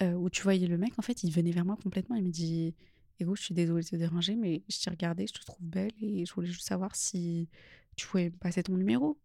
euh, 0.00 0.12
où 0.14 0.28
tu 0.28 0.42
voyais 0.42 0.66
le 0.66 0.76
mec, 0.76 0.98
en 0.98 1.02
fait, 1.02 1.22
il 1.22 1.30
venait 1.30 1.52
vers 1.52 1.64
moi 1.64 1.76
complètement. 1.76 2.16
Il 2.16 2.24
me 2.24 2.30
dit 2.30 2.74
Écoute, 3.18 3.38
je 3.38 3.44
suis 3.44 3.54
désolée 3.54 3.82
de 3.82 3.88
te 3.88 3.96
déranger, 3.96 4.36
mais 4.36 4.62
je 4.68 4.78
t'ai 4.78 4.90
regardé, 4.90 5.26
je 5.26 5.32
te 5.32 5.44
trouve 5.44 5.66
belle 5.66 5.92
et 6.00 6.26
je 6.26 6.34
voulais 6.34 6.48
juste 6.48 6.66
savoir 6.66 6.94
si 6.94 7.48
tu 7.96 8.06
pouvais 8.06 8.26
me 8.26 8.36
passer 8.36 8.62
ton 8.62 8.76
numéro. 8.76 9.18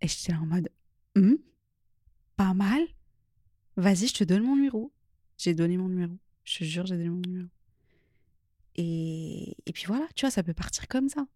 Et 0.00 0.08
j'étais 0.08 0.32
là 0.32 0.40
en 0.40 0.46
mode 0.46 0.68
Mmh. 1.14 1.34
Pas 2.36 2.54
mal? 2.54 2.82
Vas-y, 3.76 4.08
je 4.08 4.14
te 4.14 4.24
donne 4.24 4.42
mon 4.44 4.56
numéro. 4.56 4.92
J'ai 5.36 5.54
donné 5.54 5.76
mon 5.76 5.88
numéro. 5.88 6.16
Je 6.44 6.58
te 6.58 6.64
jure, 6.64 6.86
j'ai 6.86 6.96
donné 6.96 7.10
mon 7.10 7.20
numéro. 7.20 7.48
Et, 8.76 9.56
et 9.66 9.72
puis 9.72 9.84
voilà, 9.86 10.06
tu 10.14 10.24
vois, 10.24 10.30
ça 10.30 10.42
peut 10.42 10.54
partir 10.54 10.88
comme 10.88 11.08
ça. 11.08 11.26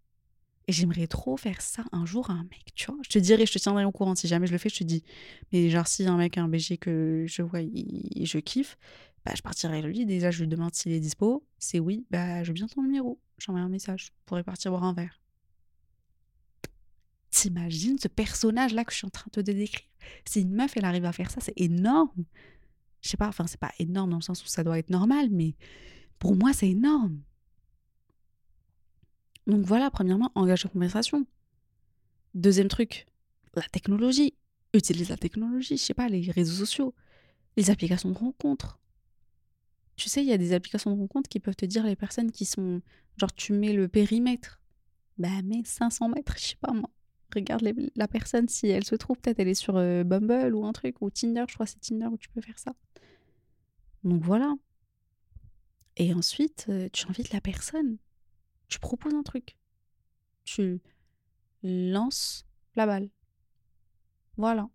Et 0.68 0.72
j'aimerais 0.72 1.06
trop 1.06 1.36
faire 1.36 1.60
ça 1.60 1.84
un 1.92 2.06
jour 2.06 2.30
à 2.30 2.32
un 2.32 2.42
mec, 2.44 2.72
tu 2.74 2.86
vois. 2.86 2.96
Je 3.02 3.10
te 3.10 3.18
dirai, 3.18 3.46
je 3.46 3.52
te 3.52 3.58
tiendrai 3.58 3.84
au 3.84 3.92
courant. 3.92 4.14
Si 4.16 4.26
jamais 4.26 4.46
je 4.46 4.52
le 4.52 4.58
fais, 4.58 4.68
je 4.68 4.78
te 4.78 4.84
dis. 4.84 5.04
Mais 5.52 5.70
genre, 5.70 5.86
si 5.86 6.06
un 6.06 6.16
mec, 6.16 6.38
un 6.38 6.48
BG 6.48 6.78
que 6.78 7.24
je 7.28 7.42
vois 7.42 7.60
et 7.60 8.24
je 8.26 8.38
kiffe, 8.38 8.76
bah, 9.26 9.32
je 9.34 9.42
partirai 9.42 9.82
lui. 9.82 10.06
Déjà, 10.06 10.30
je 10.30 10.40
lui 10.40 10.48
demande 10.48 10.72
s'il 10.74 10.92
est 10.92 11.00
dispo. 11.00 11.44
C'est 11.58 11.80
oui, 11.80 12.06
bah, 12.10 12.44
je 12.44 12.48
veux 12.48 12.54
bien 12.54 12.68
ton 12.68 12.82
numéro. 12.82 13.20
J'envoie 13.38 13.60
un 13.60 13.68
message. 13.68 14.12
On 14.12 14.24
pourrait 14.26 14.44
partir 14.44 14.70
boire 14.70 14.84
un 14.84 14.92
verre. 14.94 15.20
T'imagines 17.30 17.98
ce 17.98 18.06
personnage-là 18.06 18.84
que 18.84 18.92
je 18.92 18.98
suis 18.98 19.06
en 19.06 19.10
train 19.10 19.26
de 19.34 19.42
te 19.42 19.50
décrire? 19.50 19.84
Si 20.24 20.42
une 20.42 20.54
meuf, 20.54 20.76
elle 20.76 20.84
arrive 20.84 21.04
à 21.04 21.12
faire 21.12 21.30
ça, 21.30 21.40
c'est 21.40 21.60
énorme. 21.60 22.24
Je 23.02 23.08
sais 23.08 23.16
pas, 23.16 23.26
enfin, 23.26 23.48
c'est 23.48 23.58
pas 23.58 23.72
énorme 23.80 24.10
dans 24.10 24.16
le 24.18 24.22
sens 24.22 24.44
où 24.44 24.46
ça 24.46 24.62
doit 24.62 24.78
être 24.78 24.90
normal, 24.90 25.28
mais 25.30 25.56
pour 26.20 26.36
moi, 26.36 26.52
c'est 26.52 26.70
énorme. 26.70 27.20
Donc 29.48 29.66
voilà, 29.66 29.90
premièrement, 29.90 30.30
engage 30.36 30.64
la 30.64 30.70
conversation. 30.70 31.26
Deuxième 32.34 32.68
truc, 32.68 33.06
la 33.54 33.62
technologie. 33.62 34.34
Utilise 34.72 35.08
la 35.08 35.16
technologie, 35.16 35.76
je 35.76 35.82
sais 35.82 35.94
pas, 35.94 36.08
les 36.08 36.30
réseaux 36.30 36.64
sociaux, 36.64 36.94
les 37.56 37.70
applications 37.70 38.10
de 38.10 38.18
rencontres. 38.18 38.78
Tu 39.96 40.08
sais, 40.08 40.22
il 40.22 40.28
y 40.28 40.32
a 40.32 40.38
des 40.38 40.52
applications 40.52 40.94
de 40.94 40.98
rencontres 40.98 41.28
qui 41.28 41.40
peuvent 41.40 41.56
te 41.56 41.64
dire 41.64 41.84
les 41.84 41.96
personnes 41.96 42.30
qui 42.30 42.44
sont. 42.44 42.82
Genre, 43.16 43.32
tu 43.32 43.52
mets 43.52 43.72
le 43.72 43.88
périmètre. 43.88 44.60
Bah, 45.18 45.42
mets 45.42 45.62
500 45.64 46.10
mètres, 46.10 46.34
je 46.36 46.48
sais 46.48 46.56
pas 46.56 46.72
moi. 46.72 46.90
Regarde 47.34 47.66
la 47.96 48.08
personne 48.08 48.48
si 48.48 48.68
elle 48.68 48.84
se 48.84 48.94
trouve, 48.94 49.18
peut-être 49.18 49.40
elle 49.40 49.48
est 49.48 49.54
sur 49.54 49.76
euh, 49.76 50.04
Bumble 50.04 50.54
ou 50.54 50.64
un 50.64 50.72
truc, 50.72 51.02
ou 51.02 51.10
Tinder, 51.10 51.44
je 51.48 51.54
crois 51.54 51.66
c'est 51.66 51.80
Tinder 51.80 52.06
où 52.06 52.16
tu 52.16 52.28
peux 52.28 52.40
faire 52.40 52.58
ça. 52.58 52.72
Donc 54.04 54.22
voilà. 54.22 54.54
Et 55.96 56.14
ensuite, 56.14 56.66
euh, 56.68 56.88
tu 56.92 57.06
invites 57.08 57.32
la 57.32 57.40
personne 57.40 57.98
tu 58.68 58.78
proposes 58.78 59.14
un 59.14 59.22
truc. 59.22 59.56
Tu 60.44 60.80
lances 61.62 62.46
la 62.74 62.86
balle. 62.86 63.10
Voilà. 64.36 64.68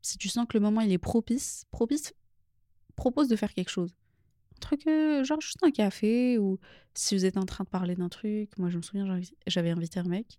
Si 0.00 0.18
tu 0.18 0.28
sens 0.28 0.46
que 0.48 0.56
le 0.56 0.62
moment 0.62 0.80
il 0.80 0.92
est 0.92 0.98
propice, 0.98 1.64
propice, 1.70 2.14
propose 2.96 3.28
de 3.28 3.36
faire 3.36 3.54
quelque 3.54 3.70
chose. 3.70 3.94
Truc, 4.62 4.86
euh, 4.86 5.24
genre 5.24 5.40
juste 5.40 5.58
un 5.64 5.72
café, 5.72 6.38
ou 6.38 6.58
si 6.94 7.16
vous 7.16 7.24
êtes 7.26 7.36
en 7.36 7.44
train 7.44 7.64
de 7.64 7.68
parler 7.68 7.96
d'un 7.96 8.08
truc. 8.08 8.56
Moi, 8.58 8.70
je 8.70 8.76
me 8.78 8.82
souviens, 8.82 9.20
j'avais 9.46 9.70
invité 9.70 9.98
un 10.00 10.04
mec, 10.04 10.38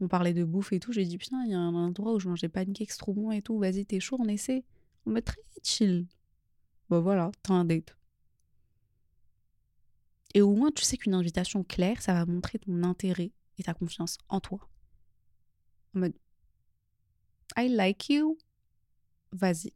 on 0.00 0.08
parlait 0.08 0.32
de 0.32 0.44
bouffe 0.44 0.72
et 0.72 0.80
tout. 0.80 0.92
J'ai 0.92 1.04
dit, 1.04 1.18
putain, 1.18 1.42
il 1.44 1.50
y 1.50 1.54
a 1.54 1.58
un 1.58 1.74
endroit 1.74 2.14
où 2.14 2.20
je 2.20 2.28
mangeais 2.28 2.48
pancakes 2.48 2.96
trop 2.96 3.12
bon 3.12 3.32
et 3.32 3.42
tout. 3.42 3.58
Vas-y, 3.58 3.84
t'es 3.84 4.00
chaud, 4.00 4.16
on 4.20 4.28
essaie. 4.28 4.64
On 5.06 5.10
met 5.10 5.22
très 5.22 5.40
chill. 5.62 6.06
Bah 6.88 7.00
voilà, 7.00 7.30
t'as 7.42 7.54
un 7.54 7.64
date. 7.64 7.96
Et 10.34 10.42
au 10.42 10.54
moins, 10.54 10.70
tu 10.70 10.84
sais 10.84 10.96
qu'une 10.96 11.14
invitation 11.14 11.64
claire, 11.64 12.00
ça 12.02 12.14
va 12.14 12.26
montrer 12.26 12.58
ton 12.58 12.82
intérêt 12.84 13.32
et 13.58 13.62
ta 13.64 13.74
confiance 13.74 14.18
en 14.28 14.40
toi. 14.40 14.68
En 15.94 16.00
mode, 16.00 16.14
I 17.56 17.68
like 17.68 18.08
you, 18.10 18.36
vas-y, 19.32 19.72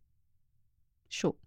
chaud. 1.08 1.38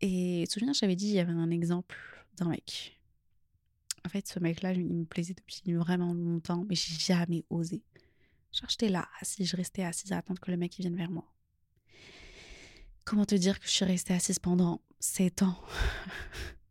Et 0.00 0.44
souviens, 0.48 0.72
j'avais 0.72 0.96
dit, 0.96 1.08
il 1.08 1.14
y 1.14 1.18
avait 1.18 1.32
un 1.32 1.50
exemple 1.50 1.96
d'un 2.36 2.48
mec. 2.48 3.00
En 4.06 4.08
fait, 4.08 4.26
ce 4.26 4.38
mec-là, 4.38 4.72
il 4.72 4.84
me 4.84 5.04
plaisait 5.04 5.34
depuis 5.34 5.74
vraiment 5.74 6.14
longtemps, 6.14 6.64
mais 6.68 6.74
j'ai 6.74 6.94
jamais 6.94 7.44
osé. 7.50 7.82
Genre, 8.52 8.68
j'étais 8.70 8.88
là, 8.88 9.08
assise, 9.20 9.48
je 9.48 9.56
restais 9.56 9.84
assise 9.84 10.12
à 10.12 10.18
attendre 10.18 10.40
que 10.40 10.50
le 10.50 10.56
mec 10.56 10.74
vienne 10.78 10.96
vers 10.96 11.10
moi. 11.10 11.32
Comment 13.04 13.24
te 13.24 13.34
dire 13.34 13.60
que 13.60 13.66
je 13.66 13.72
suis 13.72 13.84
restée 13.84 14.14
assise 14.14 14.38
pendant 14.38 14.80
7 15.00 15.42
ans 15.42 15.60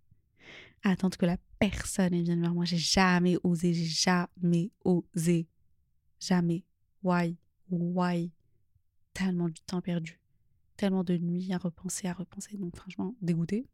à 0.83 0.91
attendre 0.91 1.17
que 1.17 1.25
la 1.25 1.37
personne 1.59 2.21
vienne 2.21 2.41
vers 2.41 2.53
moi? 2.53 2.65
J'ai 2.65 2.77
jamais 2.77 3.37
osé, 3.43 3.73
j'ai 3.73 3.85
jamais 3.85 4.71
osé. 4.83 5.47
Jamais. 6.19 6.63
Why? 7.03 7.37
Why? 7.69 8.31
Tellement 9.13 9.49
du 9.49 9.61
temps 9.61 9.81
perdu. 9.81 10.18
Tellement 10.79 11.03
de 11.03 11.17
nuits 11.17 11.51
à 11.51 11.57
repenser, 11.57 12.07
à 12.07 12.13
repenser. 12.13 12.55
Donc 12.55 12.73
franchement, 12.77 13.13
dégoûté. 13.21 13.67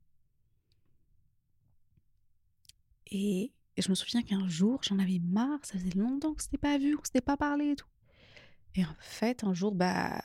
Et, 3.12 3.54
je 3.78 3.90
me 3.90 3.94
souviens 3.94 4.24
qu'un 4.24 4.48
jour, 4.48 4.82
j'en 4.82 4.98
avais 4.98 5.20
marre. 5.20 5.64
Ça 5.64 5.78
faisait 5.78 5.92
longtemps 5.92 6.34
que 6.34 6.42
c'était 6.42 6.58
pas 6.58 6.80
vu, 6.80 6.98
qu'on 6.98 7.04
s'était 7.04 7.22
pas 7.22 7.38
parlé 7.38 7.74
et 7.74 7.76
tout. 7.76 7.86
Et 8.74 8.84
en 8.84 8.96
fait, 8.98 9.44
un 9.44 9.54
jour, 9.54 9.76
bah, 9.76 10.20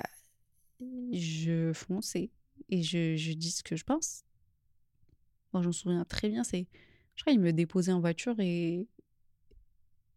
je 0.81 1.71
fonçais 1.75 2.31
et 2.71 2.83
je, 2.83 3.35
dis 3.35 3.51
ce 3.51 3.63
que 3.63 3.77
je 3.77 3.85
pense. 3.85 4.25
Moi, 5.53 5.63
je 5.63 5.69
me 5.69 5.73
souviens 5.73 6.07
très 6.07 6.31
bien, 6.31 6.45
c'est. 6.45 6.67
Je 7.15 7.23
crois 7.23 7.35
qu'il 7.35 7.43
me 7.43 7.53
déposait 7.53 7.93
en 7.93 8.01
voiture 8.01 8.41
et. 8.41 8.89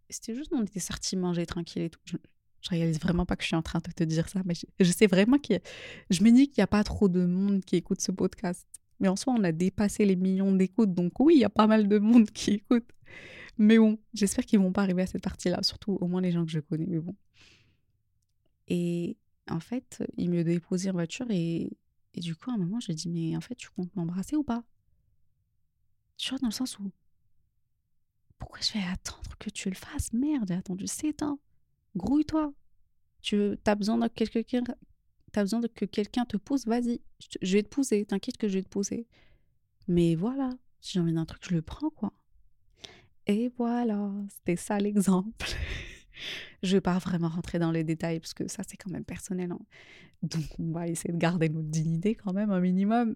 C'était 0.09 0.33
juste, 0.33 0.53
on 0.53 0.63
était 0.63 0.79
sortis 0.79 1.17
manger 1.17 1.45
tranquille 1.45 1.81
et 1.81 1.89
tout. 1.89 1.99
Réalise 2.69 2.99
vraiment 2.99 3.25
pas 3.25 3.35
que 3.35 3.43
je 3.43 3.47
suis 3.47 3.55
en 3.55 3.61
train 3.61 3.79
de 3.79 3.91
te 3.91 4.03
dire 4.03 4.29
ça, 4.29 4.41
mais 4.45 4.53
je, 4.79 4.91
sais 4.91 5.07
vraiment 5.07 5.37
que. 5.37 5.53
Je 6.09 6.23
me 6.23 6.31
dis 6.31 6.47
qu'il 6.47 6.61
n'y 6.61 6.63
a 6.63 6.67
pas 6.67 6.83
trop 6.83 7.09
de 7.09 7.25
monde 7.25 7.63
qui 7.65 7.75
écoute 7.75 8.01
ce 8.01 8.11
podcast. 8.11 8.67
Mais 8.99 9.07
en 9.07 9.15
soi, 9.15 9.33
on 9.37 9.43
a 9.43 9.51
dépassé 9.51 10.05
les 10.05 10.15
millions 10.15 10.53
d'écoutes, 10.53 10.93
donc 10.93 11.19
oui, 11.19 11.35
il 11.35 11.39
y 11.41 11.45
a 11.45 11.49
pas 11.49 11.67
mal 11.67 11.87
de 11.87 11.99
monde 11.99 12.29
qui 12.31 12.51
écoute. 12.51 12.89
Mais 13.57 13.77
bon, 13.77 13.99
j'espère 14.13 14.45
qu'ils 14.45 14.59
vont 14.59 14.71
pas 14.71 14.81
arriver 14.83 15.01
à 15.01 15.07
cette 15.07 15.23
partie-là, 15.23 15.61
surtout 15.63 15.97
au 15.99 16.07
moins 16.07 16.21
les 16.21 16.31
gens 16.31 16.45
que 16.45 16.51
je 16.51 16.59
connais, 16.59 16.85
mais 16.87 16.99
bon. 16.99 17.15
Et 18.67 19.17
en 19.49 19.59
fait, 19.59 20.03
il 20.17 20.29
me 20.29 20.43
déposait 20.43 20.89
en 20.89 20.93
voiture 20.93 21.27
et, 21.29 21.71
du 22.15 22.35
coup, 22.35 22.49
à 22.51 22.53
un 22.53 22.57
moment, 22.57 22.79
je 22.79 22.91
dit, 22.91 23.09
mais 23.09 23.35
en 23.35 23.41
fait, 23.41 23.55
tu 23.55 23.69
comptes 23.69 23.95
m'embrasser 23.95 24.35
ou 24.35 24.43
pas? 24.43 24.63
Tu 26.17 26.29
vois, 26.29 26.39
dans 26.39 26.47
le 26.47 26.53
sens 26.53 26.79
où, 26.79 26.91
pourquoi 28.39 28.59
je 28.61 28.73
vais 28.73 28.85
attendre 28.85 29.35
que 29.39 29.49
tu 29.49 29.69
le 29.69 29.75
fasses? 29.75 30.13
Merde, 30.13 30.45
j'ai 30.47 30.55
attendu 30.55 30.87
7 30.87 31.23
ans. 31.23 31.39
Grouille-toi. 31.95 32.53
Tu 33.21 33.57
as 33.65 33.75
besoin 33.75 33.97
de 33.97 34.07
quelqu'un 34.07 34.63
T'as 35.31 35.41
besoin 35.41 35.61
de 35.61 35.67
que 35.67 35.85
quelqu'un 35.85 36.25
te 36.25 36.37
pousse, 36.37 36.67
vas-y, 36.67 37.01
je 37.41 37.53
vais 37.53 37.63
te 37.63 37.69
pousser, 37.69 38.05
t'inquiète 38.05 38.37
que 38.37 38.47
je 38.47 38.53
vais 38.53 38.61
te 38.61 38.69
pousser. 38.69 39.07
Mais 39.87 40.13
voilà, 40.13 40.51
si 40.79 40.93
j'ai 40.93 40.99
envie 40.99 41.13
d'un 41.13 41.25
truc, 41.25 41.41
je 41.49 41.55
le 41.55 41.63
prends, 41.63 41.89
quoi. 41.89 42.13
Et 43.25 43.51
voilà, 43.57 44.11
c'était 44.29 44.55
ça 44.55 44.77
l'exemple. 44.77 45.47
je 46.63 46.77
vais 46.77 46.81
pas 46.81 46.99
vraiment 46.99 47.29
rentrer 47.29 47.57
dans 47.57 47.71
les 47.71 47.83
détails 47.83 48.19
parce 48.19 48.35
que 48.35 48.47
ça, 48.47 48.63
c'est 48.67 48.77
quand 48.77 48.91
même 48.91 49.05
personnel. 49.05 49.51
Hein. 49.51 49.59
Donc, 50.21 50.43
on 50.59 50.71
va 50.71 50.87
essayer 50.87 51.13
de 51.13 51.17
garder 51.17 51.49
notre 51.49 51.69
dignité 51.69 52.15
quand 52.15 52.33
même 52.33 52.51
un 52.51 52.59
minimum. 52.59 53.15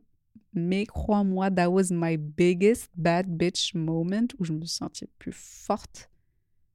Mais 0.53 0.85
crois-moi, 0.85 1.51
that 1.51 1.69
was 1.69 1.91
my 1.91 2.17
biggest 2.17 2.89
bad 2.95 3.27
bitch 3.27 3.73
moment 3.75 4.27
où 4.39 4.45
je 4.45 4.53
me 4.53 4.65
sentais 4.65 5.07
plus 5.19 5.33
forte. 5.33 6.09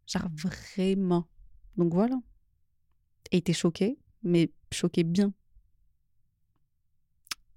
Genre 0.06 0.28
vraiment. 0.36 1.26
Donc 1.76 1.92
voilà. 1.92 2.16
Et 3.30 3.40
t'es 3.40 3.52
choquée, 3.52 3.98
mais 4.22 4.50
choquée 4.70 5.04
bien. 5.04 5.32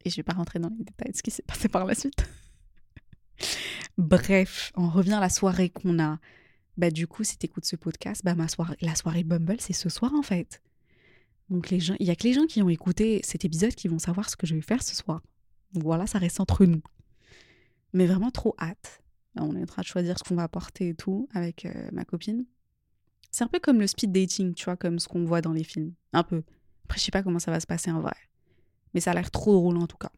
Et 0.04 0.10
je 0.10 0.16
vais 0.16 0.24
pas 0.24 0.34
rentrer 0.34 0.60
dans 0.60 0.70
les 0.70 0.84
détails 0.84 1.12
de 1.12 1.18
ce 1.18 1.24
qui 1.24 1.32
s'est 1.32 1.44
passé 1.44 1.68
par 1.68 1.86
la 1.86 1.96
suite. 1.96 2.26
Bref, 3.98 4.72
on 4.76 4.90
revient 4.90 5.14
à 5.14 5.20
la 5.20 5.30
soirée 5.30 5.70
qu'on 5.70 6.00
a 6.00 6.20
bah 6.78 6.92
du 6.92 7.08
coup, 7.08 7.24
si 7.24 7.38
tu 7.38 7.46
écoutes 7.46 7.66
ce 7.66 7.76
podcast, 7.76 8.22
bah 8.24 8.36
ma 8.36 8.48
soirée, 8.48 8.76
la 8.82 8.96
soirée 8.96 9.24
Bumble, 9.24 9.58
c'est 9.60 9.74
ce 9.74 9.90
soir 9.90 10.14
en 10.14 10.22
fait. 10.22 10.62
Donc 11.50 11.70
les 11.70 11.80
gens, 11.80 11.96
il 12.00 12.08
y 12.08 12.12
a 12.12 12.16
que 12.16 12.24
les 12.24 12.34
gens 12.34 12.46
qui 12.48 12.62
ont 12.62 12.70
écouté 12.70 13.22
cet 13.24 13.46
épisode 13.46 13.74
qui 13.76 13.88
vont 13.88 14.00
savoir 14.00 14.30
ce 14.30 14.36
que 14.36 14.48
je 14.48 14.56
vais 14.56 14.62
faire 14.62 14.84
ce 14.84 14.96
soir. 14.96 15.22
Donc 15.74 15.84
voilà, 15.84 16.08
ça 16.08 16.20
reste 16.20 16.40
entre 16.40 16.66
nous. 16.66 16.82
Mais 17.94 18.08
vraiment 18.08 18.32
trop 18.32 18.56
hâte. 18.60 19.02
On 19.38 19.56
est 19.56 19.62
en 19.62 19.66
train 19.66 19.82
de 19.82 19.88
choisir 19.88 20.18
ce 20.18 20.24
qu'on 20.24 20.36
va 20.36 20.44
apporter 20.44 20.90
et 20.90 20.96
tout 20.96 21.30
avec 21.34 21.66
euh, 21.66 21.90
ma 21.92 22.04
copine. 22.04 22.46
C'est 23.36 23.44
un 23.44 23.48
peu 23.48 23.60
comme 23.60 23.82
le 23.82 23.88
speed 23.88 24.14
dating, 24.14 24.54
tu 24.54 24.64
vois, 24.64 24.78
comme 24.78 24.98
ce 24.98 25.10
qu'on 25.10 25.26
voit 25.26 25.42
dans 25.42 25.52
les 25.52 25.66
films. 25.66 25.94
Un 26.14 26.24
peu. 26.24 26.42
Après, 26.86 26.98
je 26.98 27.04
sais 27.04 27.12
pas 27.12 27.22
comment 27.22 27.40
ça 27.40 27.52
va 27.52 27.60
se 27.60 27.68
passer 27.68 27.92
en 27.92 28.00
vrai. 28.00 28.16
Mais 28.94 29.02
ça 29.02 29.12
a 29.12 29.14
l'air 29.14 29.30
trop 29.30 29.52
drôle 29.52 29.76
en 29.76 29.88
tout 29.88 29.98
cas. 29.98 30.10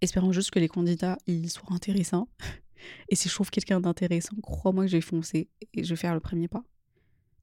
Espérons 0.00 0.32
juste 0.32 0.50
que 0.50 0.58
les 0.58 0.66
candidats, 0.66 1.18
ils 1.28 1.48
soient 1.48 1.72
intéressants. 1.72 2.28
Et 3.08 3.14
si 3.14 3.28
je 3.28 3.34
trouve 3.34 3.50
quelqu'un 3.50 3.78
d'intéressant, 3.78 4.34
crois-moi 4.42 4.86
que 4.86 4.90
je 4.90 4.96
vais 4.96 5.00
foncer 5.00 5.50
et 5.72 5.84
je 5.84 5.90
vais 5.90 5.96
faire 5.96 6.14
le 6.14 6.20
premier 6.20 6.48
pas. 6.48 6.64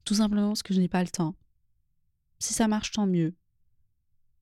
Tout 0.04 0.16
simplement 0.16 0.48
parce 0.48 0.62
que 0.62 0.74
je 0.74 0.80
n'ai 0.80 0.88
pas 0.88 1.02
le 1.02 1.08
temps. 1.08 1.34
Si 2.38 2.52
ça 2.52 2.68
marche, 2.68 2.90
tant 2.90 3.06
mieux. 3.06 3.34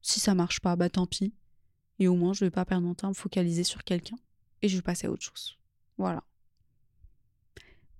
Si 0.02 0.18
ça 0.18 0.34
marche 0.34 0.58
pas, 0.58 0.74
bah 0.74 0.90
tant 0.90 1.06
pis. 1.06 1.32
Et 2.00 2.08
au 2.08 2.16
moins, 2.16 2.32
je 2.32 2.44
vais 2.44 2.50
pas 2.50 2.64
perdre 2.64 2.84
mon 2.84 2.94
temps 2.94 3.06
à 3.06 3.10
me 3.10 3.14
focaliser 3.14 3.62
sur 3.62 3.84
quelqu'un 3.84 4.16
et 4.60 4.68
je 4.68 4.74
vais 4.74 4.82
passer 4.82 5.06
à 5.06 5.12
autre 5.12 5.22
chose. 5.22 5.56
Voilà. 5.98 6.24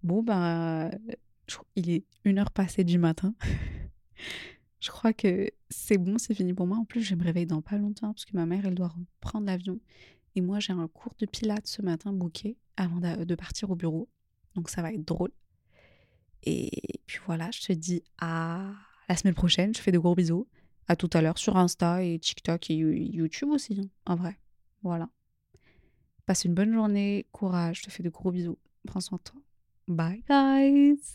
Bon, 0.03 0.25
bah, 0.25 0.91
il 1.77 1.91
est 1.91 2.05
une 2.25 2.39
heure 2.39 2.51
passée 2.51 2.85
du 2.85 2.99
matin. 2.99 3.35
je 4.81 4.91
crois 4.91 5.13
que 5.13 5.51
c'est 5.71 5.99
bon, 5.99 6.19
c'est 6.19 6.35
fini 6.35 6.53
pour 6.53 6.67
moi. 6.67 6.79
En 6.79 6.85
plus, 6.85 7.03
je 7.03 7.15
me 7.15 7.25
réveiller 7.25 7.47
dans 7.47 7.63
pas 7.63 7.77
longtemps 7.77 8.13
parce 8.13 8.25
que 8.25 8.37
ma 8.37 8.47
mère, 8.47 8.67
elle 8.67 8.75
doit 8.75 8.89
reprendre 8.89 9.47
l'avion. 9.47 9.79
Et 10.37 10.41
moi, 10.41 10.61
j'ai 10.61 10.73
un 10.73 10.89
cours 10.89 11.15
de 11.19 11.27
pilates 11.27 11.67
ce 11.67 11.83
matin 11.83 12.13
booké 12.13 12.57
avant 12.77 13.01
de 13.01 13.35
partir 13.35 13.71
au 13.71 13.77
bureau. 13.77 14.09
Donc 14.55 14.71
ça 14.71 14.83
va 14.83 14.93
être 14.93 15.05
drôle. 15.05 15.31
Et 16.43 17.01
puis 17.07 17.21
voilà, 17.27 17.51
je 17.51 17.61
te 17.61 17.73
dis 17.73 18.03
à 18.19 18.73
la 19.09 19.17
semaine 19.17 19.35
prochaine. 19.35 19.75
Je 19.75 19.81
fais 19.81 19.93
de 19.93 19.99
gros 19.99 20.15
bisous. 20.15 20.47
À 20.87 20.97
tout 20.97 21.09
à 21.15 21.23
l'heure 21.23 21.39
sur 21.39 21.57
Insta 21.57 22.03
et 22.03 22.19
TikTok 22.19 22.71
et 22.71 22.75
YouTube 22.75 23.49
aussi, 23.51 23.81
hein, 23.81 23.89
en 24.05 24.17
vrai. 24.17 24.39
Voilà. 24.83 25.09
Passe 26.27 26.45
une 26.45 26.55
bonne 26.55 26.73
journée, 26.73 27.27
courage, 27.33 27.79
je 27.79 27.83
te 27.85 27.91
fais 27.91 28.03
de 28.03 28.11
gros 28.11 28.31
bisous. 28.31 28.59
Prends 28.87 29.01
soin 29.01 29.19
de 29.19 29.23
toi. 29.23 29.41
Bye 29.89 30.23
guys. 30.29 31.15